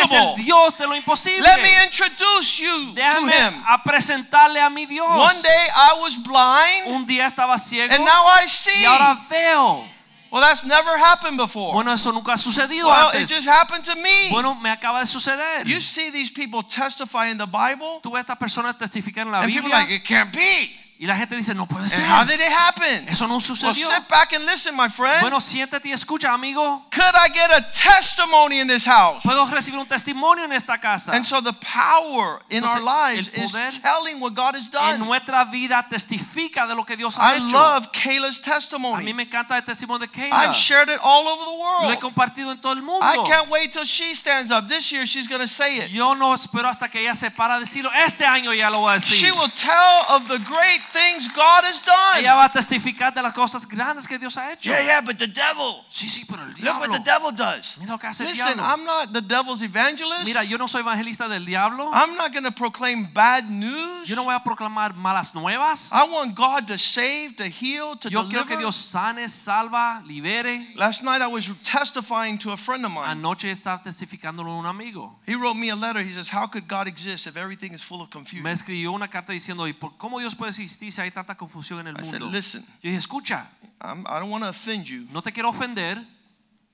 [0.00, 0.44] es el impossible.
[0.44, 1.42] Dios de lo imposible.
[1.42, 3.62] Let me introduce you to him.
[3.68, 5.06] a presentarle a mi Dios.
[5.06, 8.82] One day I was blind un día estaba ciego and now I see.
[8.82, 9.84] y ahora veo.
[10.30, 11.74] Well, that's never happened before.
[11.74, 14.30] Bueno, eso nunca ha sucedido Well, it just happened to me.
[14.32, 15.64] Bueno, me acaba de suceder.
[15.64, 19.42] You see these people testify in the Bible, Tú ves estas personas testificar en la
[19.42, 20.83] and people are like, it can't be.
[20.96, 22.04] Y la gente dice, no puede And ser.
[22.06, 23.08] how did it happen?
[23.08, 23.88] Eso no Well, sucedió.
[23.88, 25.20] sit back and listen, my friend.
[25.22, 26.86] Bueno, siéntate y escucha, amigo.
[26.90, 29.22] Could I get a testimony in this house?
[29.24, 31.12] Puedo recibir un testimonio en esta casa.
[31.12, 34.98] And so the power in Entonces, our lives is telling what God has En done.
[35.06, 37.58] nuestra vida testifica de lo que Dios ha I hecho.
[37.58, 39.12] love Kayla's A mí testimony.
[39.14, 40.32] me encanta el testimonio de Keila.
[40.48, 42.00] I've shared it all over the Lo he world.
[42.00, 43.04] compartido en todo el mundo.
[43.04, 44.68] I can't wait till she stands up.
[44.68, 45.90] This year she's going to say it.
[45.90, 47.90] Yo no espero hasta que ella se para a decirlo.
[48.06, 49.32] Este año ya lo voy a She decir.
[49.34, 52.20] will tell of the great things God has done.
[52.20, 54.70] Ella va a testificar de las cosas grandes que Dios ha hecho.
[54.70, 55.84] Yeah, yeah, but the devil.
[55.88, 57.76] Sí, sí, pero el Look what the devil does.
[57.78, 58.62] Mira lo que hace el Listen, diablo.
[58.62, 60.24] I'm not the devil's evangelist.
[60.24, 61.90] Mira, yo no soy evangelista del diablo.
[61.92, 64.08] I'm not going to proclaim bad news.
[64.08, 65.92] Yo no voy a proclamar malas nuevas.
[65.92, 68.48] I want God to save, to heal, to Yo quiero deliver.
[68.48, 70.68] que Dios sane, salva, libere.
[70.76, 73.10] Last night I was testifying to a friend of mine.
[73.10, 75.16] Anoche estaba testificándolo a un amigo.
[75.26, 76.02] He wrote me a letter.
[76.02, 79.08] He says, How could God exist if everything is full of confusion?" Me escribió una
[79.08, 82.20] carta diciendo, ¿y por cómo Dios puede existir hay tanta confusión en el I said,
[82.20, 82.36] mundo?
[82.36, 86.02] Listen, Yo dije, escucha, I'm, I don't want to offend you, no te quiero ofender,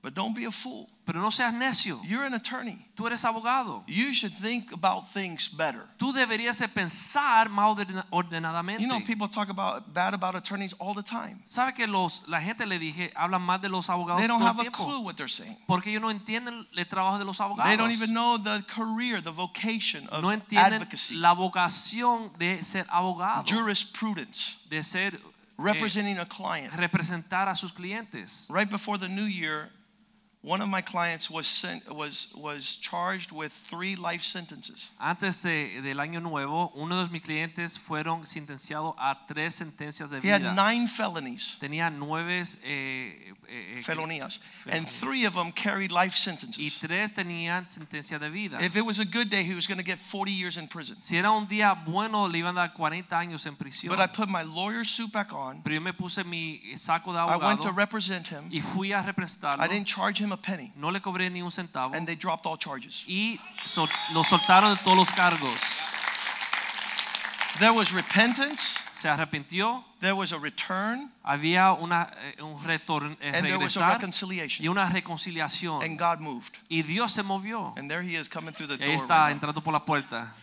[0.01, 0.89] but don't be a fool.
[1.11, 1.99] pero no seas necio.
[2.05, 2.85] You're an attorney.
[2.95, 3.83] Tú eres abogado.
[3.85, 5.85] You should think about things better.
[5.97, 7.77] Tú deberías de pensar más
[8.11, 8.81] ordenadamente.
[8.81, 11.41] You know, people talk about bad about attorneys all the time.
[11.45, 14.47] ¿Sabe que los, la gente le dije, hablan más de los abogados They don't todo
[14.47, 15.57] have el a clue what they're saying.
[15.67, 17.69] Porque ellos no entienden el trabajo de los abogados.
[17.69, 22.63] They don't even know the career, the vocation of no entienden advocacy, la vocación de
[22.63, 25.19] ser abogado, jurisprudence, de ser eh,
[25.57, 26.71] representing a client.
[26.73, 28.47] representar a sus clientes.
[28.49, 29.71] Right before the new year,
[30.43, 34.89] one of my clients was sent, was was charged with three life sentences.
[34.99, 40.19] Antes de- del año nuevo, uno de mis clientes fueron sentenciados a tres sentencias de
[40.19, 40.39] vida.
[40.39, 44.39] He had nine felonies, Tenía nueve eh, eh, eh, felonías,
[44.71, 46.57] and three of them carried life sentences.
[46.57, 48.59] y tres tenían sentencia de vida.
[48.63, 50.99] If it was a good day, he was going to get 40 years in prison.
[50.99, 53.95] Si era un día bueno, le iban a dar 40 años en prisión.
[53.95, 55.61] But I put my lawyer suit back on.
[55.61, 57.43] Pero yo me puse mi saco de abogado.
[57.43, 58.49] I went to represent him.
[58.49, 59.63] y fui a representarlo.
[59.63, 62.45] I didn't charge him a penny, No le cobré ni un centavo and they dropped
[62.45, 63.03] all charges.
[63.07, 65.59] y sol- lo soltaron de todos los cargos.
[67.59, 73.45] There was repentance, Se arrepintió, there was a return, había una, eh, un retorno, and
[73.45, 74.67] there was a y reconciliation.
[74.69, 75.83] una reconciliación.
[75.83, 76.57] And God moved.
[76.69, 77.73] Y Dios se movió.
[77.77, 79.03] And there he is coming through the Y ahí door.
[79.05, 80.33] está right entrando por la puerta.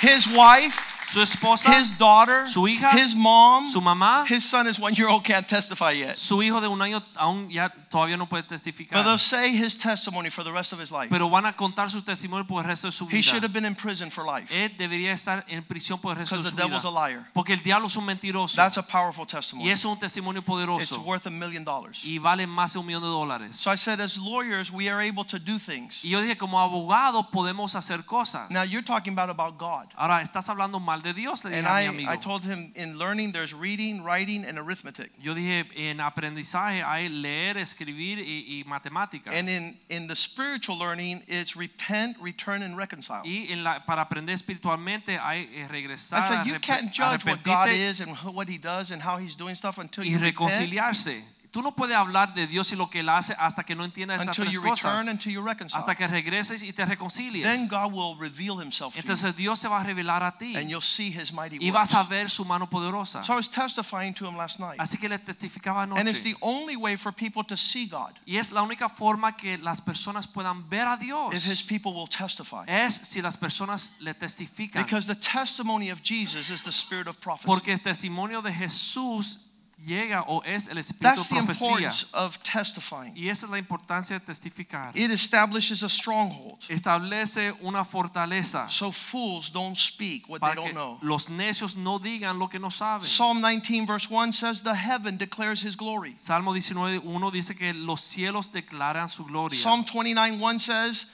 [0.00, 4.78] His wife, Su esposa, his daughter, su hija, his mom, su mamá, his son is
[4.78, 6.16] one year old, can't testify yet.
[6.16, 9.02] su hijo de un año aún ya todavía no puede But testificar.
[9.04, 11.08] they'll say his testimony for the rest of his life.
[11.10, 13.18] Pero van a contar su testimonio por el resto de su vida.
[13.18, 16.18] He should have been in prison for life Él debería estar en prisión por el
[16.18, 16.56] resto de su vida.
[16.56, 17.26] because the devil's a liar.
[17.34, 18.56] Porque el diablo es un mentiroso.
[18.56, 19.70] That's a powerful Y testimony.
[19.70, 20.96] eso es un testimonio poderoso.
[20.96, 22.02] It's worth a million dollars.
[22.04, 23.56] Y vale más de un millón de dólares.
[23.56, 25.98] So I said, as lawyers, we are able to do things.
[26.04, 28.50] Y yo dije, como abogado podemos hacer cosas.
[28.50, 29.88] Now you're talking about about God.
[29.96, 32.10] Ahora, estás hablando mal de Dios, le And dije a mi I, amigo.
[32.10, 35.10] I told him in learning there's reading, writing, and arithmetic.
[35.18, 39.30] Yo dije, en aprendizaje hay leer, escribir y, y matemática.
[39.32, 43.22] And in, in the spiritual learning, it's repent, return, and reconcile.
[43.24, 47.70] Y en la, para aprender espiritualmente hay eh, I said, you can't judge what God
[47.70, 51.22] is and what He does and how He's doing stuff until y you repent, reconciliarse.
[51.52, 54.20] Tú no puedes hablar de Dios y lo que Él hace hasta que no entiendas
[54.22, 54.92] estas until tres you cosas.
[54.92, 55.80] return, until you reconcile.
[55.80, 57.44] Hasta que regreses y te reconcilies.
[57.44, 60.56] Then God will reveal Himself to you, Entonces Dios se va a revelar a ti
[60.56, 63.22] and you'll see His mighty y vas a ver su mano poderosa.
[63.22, 66.22] So I was testifying to him last night, Así que le testificaba and it's anoche.
[66.22, 69.82] the only way for people to see God Y es la única forma que las
[69.82, 71.62] personas puedan ver a if His Dios.
[71.64, 72.64] people will testify.
[72.66, 74.82] Es si las personas le testifican.
[74.82, 77.46] Because the testimony of Jesus is the spirit of prophecy.
[77.46, 79.51] Porque el testimonio de Jesús
[79.84, 81.68] llega o es el espíritu That's de the profecía.
[81.90, 83.16] importance of testifying.
[83.16, 84.96] Y esa es la importancia de testificar.
[84.96, 86.58] It establishes a stronghold.
[86.68, 90.98] Establece una fortaleza So fools don't speak what they para don't know.
[91.02, 93.06] los necios no digan lo que no saben.
[93.08, 96.14] Psalm 19 verse 1 says the heaven declares his glory.
[96.16, 99.58] Salmo 19.1 dice que los cielos declaran su gloria.
[99.58, 101.06] Psalm 29 1 says,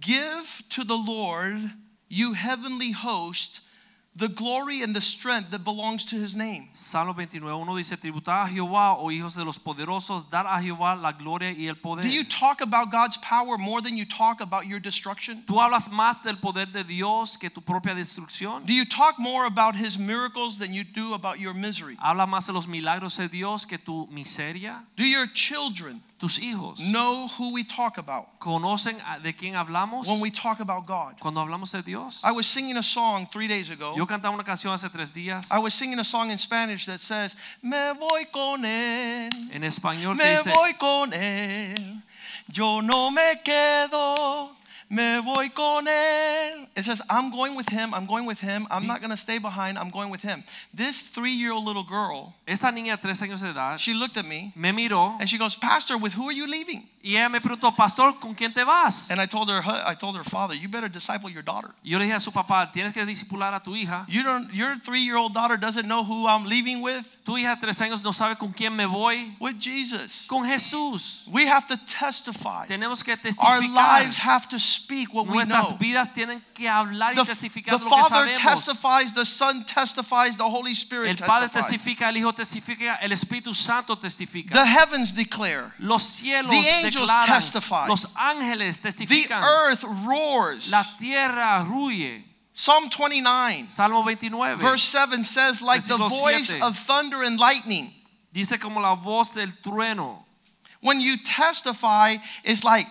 [0.00, 1.72] Give to the Lord,
[2.08, 3.60] you heavenly host,
[4.16, 6.68] the glory and the strength that belongs to his name.
[6.72, 11.12] Salmo 29.1 dice, tributad a Jehová, oh hijos de los poderosos, dar a Jehová la
[11.12, 12.02] gloria y el poder.
[12.02, 15.42] Do you talk about God's power more than you talk about your destruction?
[15.46, 18.64] ¿Tú hablas más del poder de Dios que tu propia destrucción?
[18.64, 21.96] Do you talk more about his miracles than you do about your misery?
[22.00, 24.84] ¿Habla más de los milagros de Dios que tu miseria?
[24.96, 30.22] Do your children Tus hijos know who we talk about conocen de quién hablamos when
[30.22, 31.20] we talk about God?
[31.20, 32.22] cuando hablamos de Dios.
[32.24, 33.92] I was singing a song three days ago.
[33.94, 35.52] Yo cantaba una canción hace tres días.
[35.52, 40.16] I was singing a song in Spanish that says, Me voy con él, En español
[40.16, 42.02] me dice, voy con él,
[42.48, 44.56] yo no me quedo,
[44.90, 46.68] me voy con él.
[46.76, 49.38] It says, I'm going with him, I'm going with him, I'm not going to stay
[49.38, 50.44] behind, I'm going with him.
[50.72, 54.16] This three year old little girl, esta niña de tres años de edad she looked
[54.16, 56.88] at me me miró and she goes, Pastor, with who are you leaving?
[57.04, 59.10] y ella me preguntó, pastor, ¿con quién te vas?
[59.10, 61.68] And I told her, I told her father, you better disciple your daughter.
[61.82, 64.06] Y yo le dije a su papá, tienes que discipular a tu hija.
[64.08, 67.04] You don't, your three year old daughter doesn't know who I'm leaving with?
[67.26, 69.36] Tu hija tres años no sabe con quién me voy.
[69.38, 70.26] With Jesus.
[70.26, 71.28] Con Jesús.
[71.30, 72.66] We have to testify.
[72.68, 75.62] Tenemos que Our lives have to speak what we know.
[75.78, 78.42] Vidas tienen que hablar y The, testificar the lo que Father sabemos.
[78.42, 81.82] testifies, the Son testifies, the Holy Spirit El Padre testifies.
[81.82, 84.52] testifica, el Hijo testifica, el Espíritu Santo testifica.
[84.52, 85.72] The heavens declare.
[85.78, 87.86] Los cielos The angels declaran, testify.
[87.88, 89.40] los ángeles testifican.
[89.40, 90.70] The earth roars.
[90.70, 92.24] la tierra ruye.
[92.56, 96.62] Psalm 29, Salmo 29 verse 7 says, like the voice siete.
[96.62, 97.92] of thunder and lightning.
[98.32, 100.20] dice como la voz del trueno.
[100.80, 102.86] When you testify, it's like,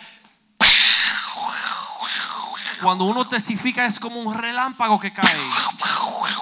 [1.44, 1.54] 我要
[2.00, 5.40] 我要 Cuando uno testifica es como un relámpago que cae,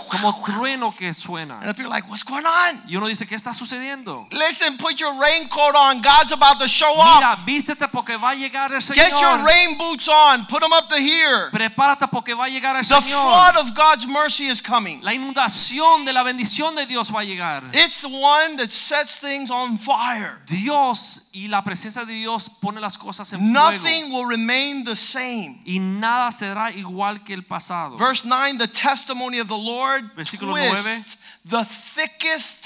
[0.09, 1.59] como trueno que suena.
[1.61, 2.81] and like, what's going on?
[2.87, 4.27] Y uno dice, ¿qué está sucediendo?
[4.31, 6.01] Listen, put your raincoat on.
[6.01, 7.15] God's about to show up.
[7.15, 9.45] Mira, vístete porque va a llegar el Get your Señor.
[9.45, 10.45] rain boots on.
[10.47, 11.49] Put them up to here.
[11.51, 13.21] Prepárate porque va a llegar el The Señor.
[13.21, 15.01] flood of God's mercy is coming.
[15.01, 17.63] La inundación de la bendición de Dios va a llegar.
[17.73, 20.41] It's the one that sets things on fire.
[20.47, 23.71] Dios y la presencia de Dios pone las cosas en fuego.
[23.71, 25.61] Nothing will remain the same.
[25.65, 27.97] Y nada nada será igual que el pasado.
[27.97, 32.60] Verse 9 the testimony of the Lord Versículo twists the thickest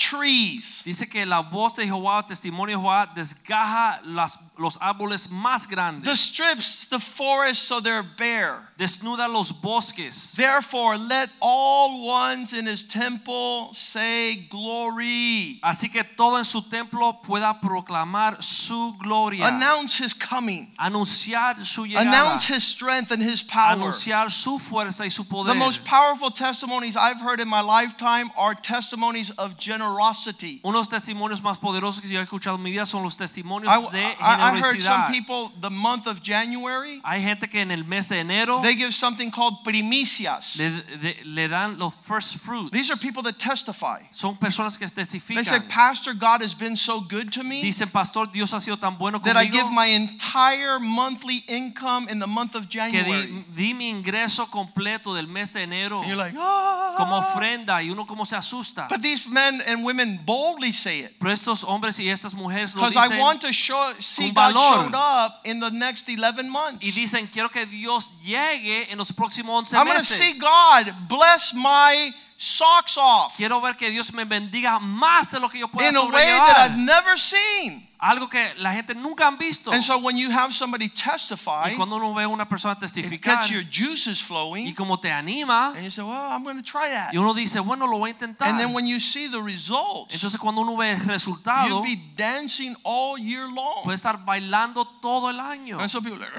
[0.00, 0.82] trees.
[0.84, 6.04] Dice que la voz de Jehová, testimonio de Jehová, desgaja las, los árboles más grandes.
[6.04, 8.66] The strips the forest so they're bare.
[8.78, 10.34] desnuda los bosques.
[10.36, 15.60] Therefore, let all ones in his temple say glory.
[15.62, 20.72] Así que todo en su templo pueda proclamar su gloria, Announce his coming.
[20.78, 23.76] anunciar su llegada, Announce his strength and his power.
[23.76, 25.52] anunciar su fuerza y su poder.
[25.52, 29.58] The most powerful testimonies I've heard in my lifetime are testimonies of
[29.90, 30.60] generosity.
[30.62, 33.90] Unos testimonios más poderosos que yo he escuchado en mi vida son los testimonios I,
[33.92, 35.08] de I- I heard some generosidad.
[35.10, 38.92] people the month of January, Hay gente que en el mes de enero they give
[38.92, 40.56] something called primicias.
[40.56, 42.70] le, de- le dan los first fruits.
[42.70, 44.00] These are people that testify.
[44.10, 45.68] Son personas que They say, testifican.
[45.68, 49.18] Pastor, God has been so good to me Dicen, pastor, Dios ha sido tan bueno
[49.20, 53.26] that I conmigo give my entire monthly income in the month of que January.
[53.26, 56.94] di, di mi ingreso completo del mes de enero And you're like, ah.
[56.96, 58.88] como ofrenda y uno como se asusta.
[58.88, 61.12] But these men and women boldly say it.
[61.18, 64.94] Pero estos hombres y estas mujeres lo Because I want to show, see God showed
[64.94, 66.84] up in the next 11 months.
[66.84, 70.38] y dicen, quiero que Dios llegue en los próximos 11 I'm going to see.
[70.40, 75.60] God bless my socks off Quiero ver que Dios me bendiga más de lo que
[75.60, 77.86] yo pueda in a way that I've never seen.
[78.00, 79.72] Algo que la gente nunca han visto.
[79.72, 83.36] And so when you have somebody testify, Y cuando uno ve una persona it testificar
[83.40, 86.62] gets your juices y flowing, como te anima, and you say, well, I'm going to
[86.62, 87.12] try that.
[87.12, 88.48] y uno dice, bueno, lo voy a intentar.
[88.48, 92.00] And then when you see the results, Entonces cuando uno ve el resultado, you'll be
[92.16, 93.84] dancing all year long.
[93.84, 95.78] puede estar bailando todo el año.
[95.78, 96.30] And so people are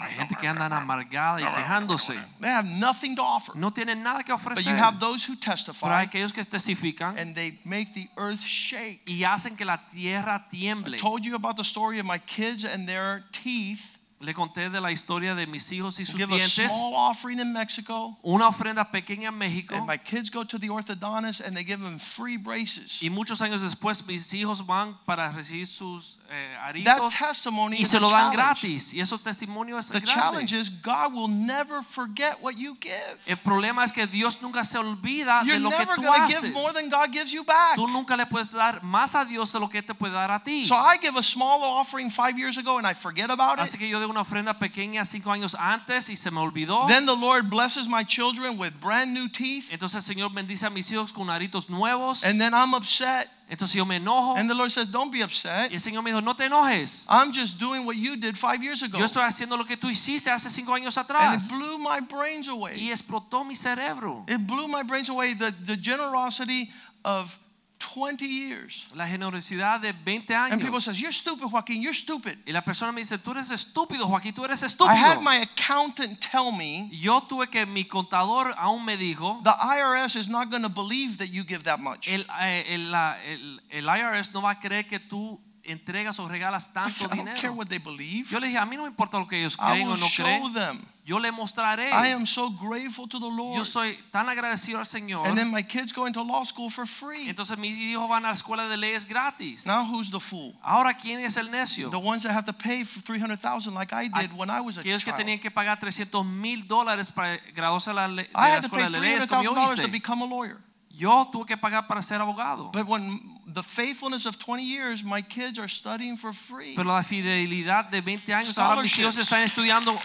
[0.00, 2.14] Hay gente que andan amargada y quejándose.
[2.40, 3.54] they have nothing to offer.
[3.54, 4.76] No tienen nada que But you ofrecer.
[4.76, 9.02] have those who Pero hay testify aquellos que testifican and they make the earth shake.
[9.06, 10.48] y hacen que la tierra
[10.86, 13.98] I told you about the story of my kids and their teeth.
[14.22, 16.70] Le conté de la historia de mis hijos y sus Give a dientes.
[16.70, 18.18] small offering in Mexico.
[18.22, 19.74] Una ofrenda pequeña en México.
[19.74, 23.00] And my kids go to the orthodontist and they give them free braces.
[23.02, 27.82] Y muchos años después mis hijos van para recibir sus eh, That aritos testimony y
[27.82, 28.94] is se lo dan gratis.
[28.94, 30.60] Y esos testimonios The es challenge grande.
[30.60, 33.18] is God will never forget what you give.
[33.26, 36.42] El problema es que Dios nunca se olvida You're de lo que never tú haces.
[36.42, 37.74] give more than God gives you back.
[37.76, 40.42] Tú nunca le puedes dar más a Dios de lo que te puede dar a
[40.42, 40.66] ti.
[40.66, 43.80] So I give a small offering five years ago and I forget about Así it.
[43.80, 46.86] que yo de una ofrenda pequeña cinco años antes y se me olvidó.
[46.86, 49.66] Then the Lord blesses my children with brand new teeth.
[49.72, 52.24] Entonces el Señor bendice a mis hijos con aritos nuevos.
[52.24, 53.28] And then I'm upset.
[53.50, 54.36] Entonces yo me enojo.
[54.38, 55.70] And the Lord says, Don't be upset.
[55.70, 57.06] Y el Señor me dijo, no te enojes.
[57.10, 58.96] I'm just doing what you did five years ago.
[58.96, 61.50] Yo estoy haciendo lo que tú hiciste hace cinco años And it atrás.
[61.50, 62.90] blew my brains Y away.
[62.90, 64.24] explotó mi cerebro.
[64.28, 65.34] It blew my brains away.
[65.34, 66.70] The, the generosity
[67.04, 67.36] of
[67.80, 68.84] 20 years.
[68.94, 70.52] La generosidad de 20 años.
[70.52, 71.82] And people says, You're stupid, Joaquin.
[71.82, 72.38] You're stupid.
[72.46, 75.36] Y la persona me dice, tú eres estúpido, Joaquín, tú eres estúpido." I had my
[75.42, 80.50] accountant tell me Yo tuve que mi contador aún me dijo, the IRS is not
[80.50, 82.06] going to believe that you give that much.
[82.08, 85.40] el, eh, el, el- el IRS no va a creer que tú
[85.70, 88.28] entregas o regalas I tanto I don't care what they believe.
[88.30, 90.06] Yo le dije, a mí no me importa lo que ellos I creen o no
[90.14, 90.52] creen.
[90.52, 90.80] them.
[91.04, 91.90] Yo le mostraré.
[91.90, 93.56] I am so grateful to the Lord.
[93.56, 95.26] Yo soy tan agradecido al Señor.
[95.26, 97.28] And then my kids go into law school for free.
[97.28, 99.66] Entonces mis hijos van a la escuela de leyes gratis.
[99.66, 100.54] Now who's the fool?
[100.62, 101.90] Ahora, ¿quién es el necio?
[101.90, 104.80] The ones that have to pay for 300,000 like I did when I was a
[104.82, 105.16] Aquellos que child.
[105.18, 108.80] tenían que pagar 300 mil dólares para graduarse la, de I la had to pay
[108.80, 109.90] escuela de leyes como yo $300,000 to hice.
[109.90, 110.58] become a lawyer.
[110.92, 112.70] Yo tuve que pagar para ser abogado.
[112.72, 116.74] But when the faithfulness of 20 years, my kids are studying for free.
[116.74, 119.98] Pero la fidelidad de 20 años, ahora mis hijos están estudiando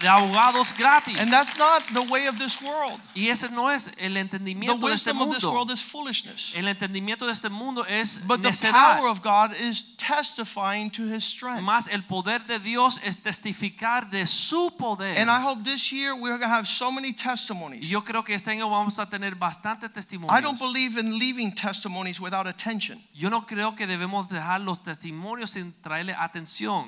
[0.00, 1.18] de abogados gratis.
[1.18, 3.00] And that's not the way of this world.
[3.14, 6.52] Y ese no es el entendimiento de este wisdom of this world is foolishness.
[6.54, 11.24] El entendimiento de este mundo es But the power of God is testifying to his
[11.24, 11.62] strength.
[11.62, 15.18] Más el poder de Dios es testificar de su poder.
[15.18, 17.88] And I hope this year we're going to have so many testimonies.
[17.88, 19.88] yo creo que este año vamos a tener bastante
[20.28, 22.91] I don't believe in leaving testimonies without attention.
[23.14, 26.86] Yo no creo que debemos dejar los testimonios sin traerle atención.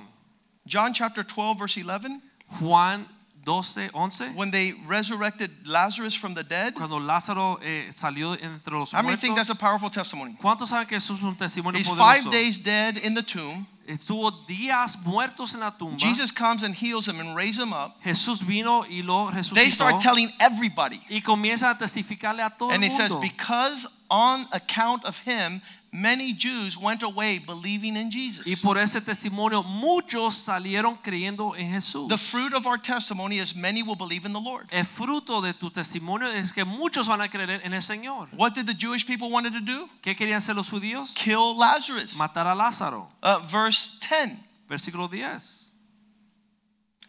[0.67, 2.21] John chapter 12, verse 11,
[2.61, 3.07] Juan
[3.45, 4.37] 12, 11.
[4.37, 6.75] when they resurrected Lazarus from the dead.
[6.75, 8.95] Cuando Lázaro eh, salió entre los muertos.
[8.95, 10.35] How many think that's a powerful testimony?
[10.41, 13.67] ¿Cuántos saben que eso es un testimonio He's five days dead in the tomb.
[13.87, 15.99] Estuvo días muertos en la tumba.
[15.99, 18.03] Jesus comes and heals him and raises him up.
[18.03, 19.57] Jesús vino y lo resucitó.
[19.57, 21.03] They start telling everybody.
[21.11, 25.61] y comienza a testificarle a todo And el he says, because on account of him,
[25.95, 28.45] many Jews went away believing in Jesus.
[28.47, 32.09] Y por ese testimonio muchos salieron creyendo en Jesús.
[32.09, 34.67] The fruit of our testimony is many will believe in the Lord.
[34.73, 38.29] el fruto de tu testimonio es que muchos van a creer en el Señor.
[38.37, 39.89] What did the Jewish people wanted to do?
[40.03, 41.15] ¿Qué querían hacer los judíos?
[41.15, 42.17] Kill Lazarus.
[42.17, 43.09] Matar a Lázaro.
[43.23, 44.39] Uh, verse 10.
[44.69, 45.73] Versículo 10.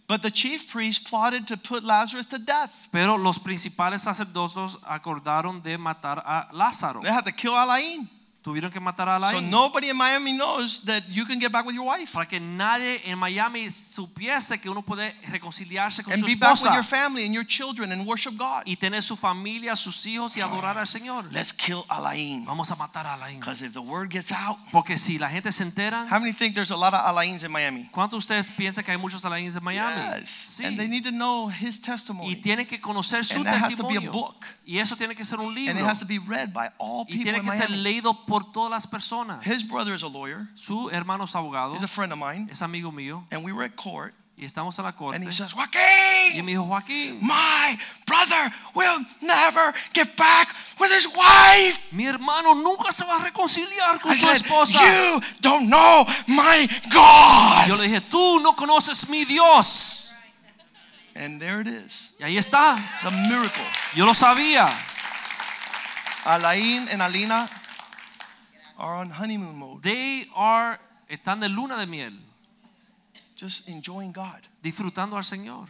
[0.08, 2.90] But the chief priest plotted to put Lazarus to death.
[2.92, 7.02] Pero los principales sacerdotes acordaron de matar a Lázaro.
[7.02, 8.08] They had to kill Alain.
[8.46, 11.74] Tuvieron que matar a So nobody in Miami knows that you can get back with
[11.74, 16.28] your wife para que nadie en Miami supiese que uno puede reconciliarse con and su
[16.28, 18.62] be back with your family and your children and worship God.
[18.68, 21.28] y tener su familia, sus hijos y adorar al Señor.
[21.34, 22.46] Let's kill Alain.
[22.46, 23.40] Vamos a matar a Alain.
[23.40, 26.54] Because if the word gets out, Porque si la gente se entera, how many think
[26.54, 27.90] there's a lot of Alains in Miami?
[27.92, 30.20] ¿cuántos ustedes piensan que hay muchos Alains en Miami?
[30.20, 30.30] Yes.
[30.30, 30.66] Sí.
[30.66, 32.30] And they need to know his testimony.
[32.30, 34.46] Y tienen que conocer su And that has to be a book.
[34.68, 35.72] Y eso tiene que ser un libro.
[35.72, 38.35] And it has to be read by all people Y tiene que ser leído por
[38.44, 39.46] todas las personas.
[39.46, 40.48] His brother is a lawyer.
[40.56, 42.48] Su hermano es abogado, He's a friend of mine.
[42.52, 44.14] es amigo mío, And we were at court.
[44.38, 45.16] y estamos en la corte.
[45.16, 50.92] And he says, Joaquín, Y me dijo, Joaquín, my brother will never get back with
[50.92, 51.80] his wife.
[51.94, 54.80] mi hermano nunca se va a reconciliar con I su said, esposa.
[54.82, 57.68] you don't know my God.
[57.68, 60.02] Yo le dije, tú no conoces mi Dios.
[61.16, 62.14] And there it is.
[62.20, 62.76] Y ahí está.
[62.96, 63.64] It's a miracle.
[63.96, 64.70] Yo lo sabía.
[66.26, 67.50] Alain and Alina
[68.78, 72.14] are on honeymoon mode, They are, están de luna de miel,
[73.36, 74.42] just enjoying God.
[74.64, 75.68] disfrutando al Señor.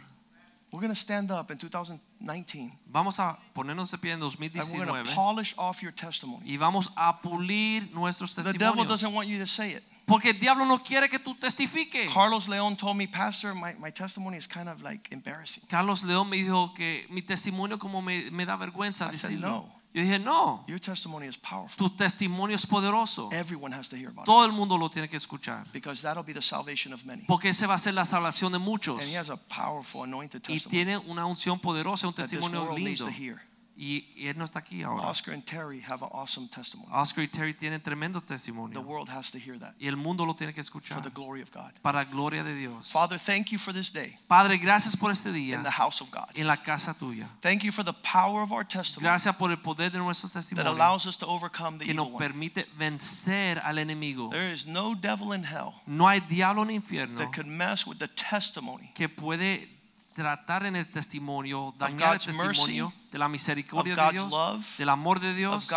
[0.72, 4.82] We're going to stand up in 2019 Vamos a ponernos de pie en 2019.
[4.82, 6.42] and we're going to polish off your testimony.
[6.44, 9.82] y vamos a pulir nuestros The devil doesn't want you to say it.
[10.06, 12.12] Porque el diablo no quiere que tú testifiques.
[12.12, 15.64] Carlos Leon told me, Pastor, my, my testimony is kind of like embarrassing.
[15.68, 19.66] Carlos León me dijo que mi testimonio como me, me da vergüenza I said, no.
[19.96, 21.78] Yo dije, no, Your testimony is powerful.
[21.78, 23.30] tu testimonio es poderoso.
[23.32, 25.64] Everyone has to hear about Todo el mundo lo tiene que escuchar.
[25.72, 27.22] because that'll be the salvation of many.
[27.26, 29.00] Porque ese va a ser la salvación de muchos.
[29.00, 32.78] And he has a powerful, anointed Y testimony tiene una unción poderosa, un testimonio world
[32.78, 33.40] needs to hear.
[33.78, 35.02] Y, él no está aquí ahora.
[35.06, 36.88] Oscar and Terry have an awesome testimony.
[36.90, 38.72] Oscar y Terry tienen tremendo testimonio.
[38.72, 40.94] The world has to hear that Y el mundo lo tiene que escuchar.
[40.96, 41.72] for the glory of God.
[41.82, 42.90] Para gloria de Dios.
[42.90, 45.56] Father, thank you for this day Padre, gracias por este día.
[45.56, 46.26] in the house of God.
[46.34, 47.28] en la casa tuya.
[47.42, 50.64] Thank you for the power of our testimony Gracias por el poder de nuestro testimonio.
[50.64, 54.30] that allows us to overcome the que evil nos permite vencer al enemigo.
[54.30, 57.98] There is no devil in hell No hay diablo en infierno that could mess with
[57.98, 59.68] the testimony que puede
[60.16, 64.64] tratar en el testimonio, dañar el God's mercy, testimonio de la misericordia de Dios, love,
[64.78, 65.70] del amor de Dios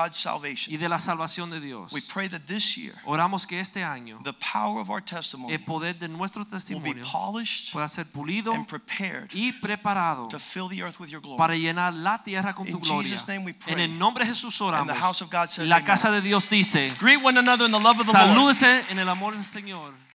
[0.67, 1.91] y de la salvación de Dios.
[1.91, 5.63] We pray that this year Oramos que este año the power of our testimony el
[5.65, 7.05] poder de nuestro testimonio
[7.73, 11.37] pueda ser pulido and prepared y preparado to fill the earth with your glory.
[11.37, 13.17] para llenar la tierra con tu In gloria.
[13.27, 13.73] Name we pray.
[13.73, 14.87] En el nombre de Jesús oramos.
[14.87, 17.79] the house of God says La casa de Dios dice, Greet one another in the
[17.79, 18.29] love of the Lord.
[18.29, 19.93] salúdese en el amor del Señor.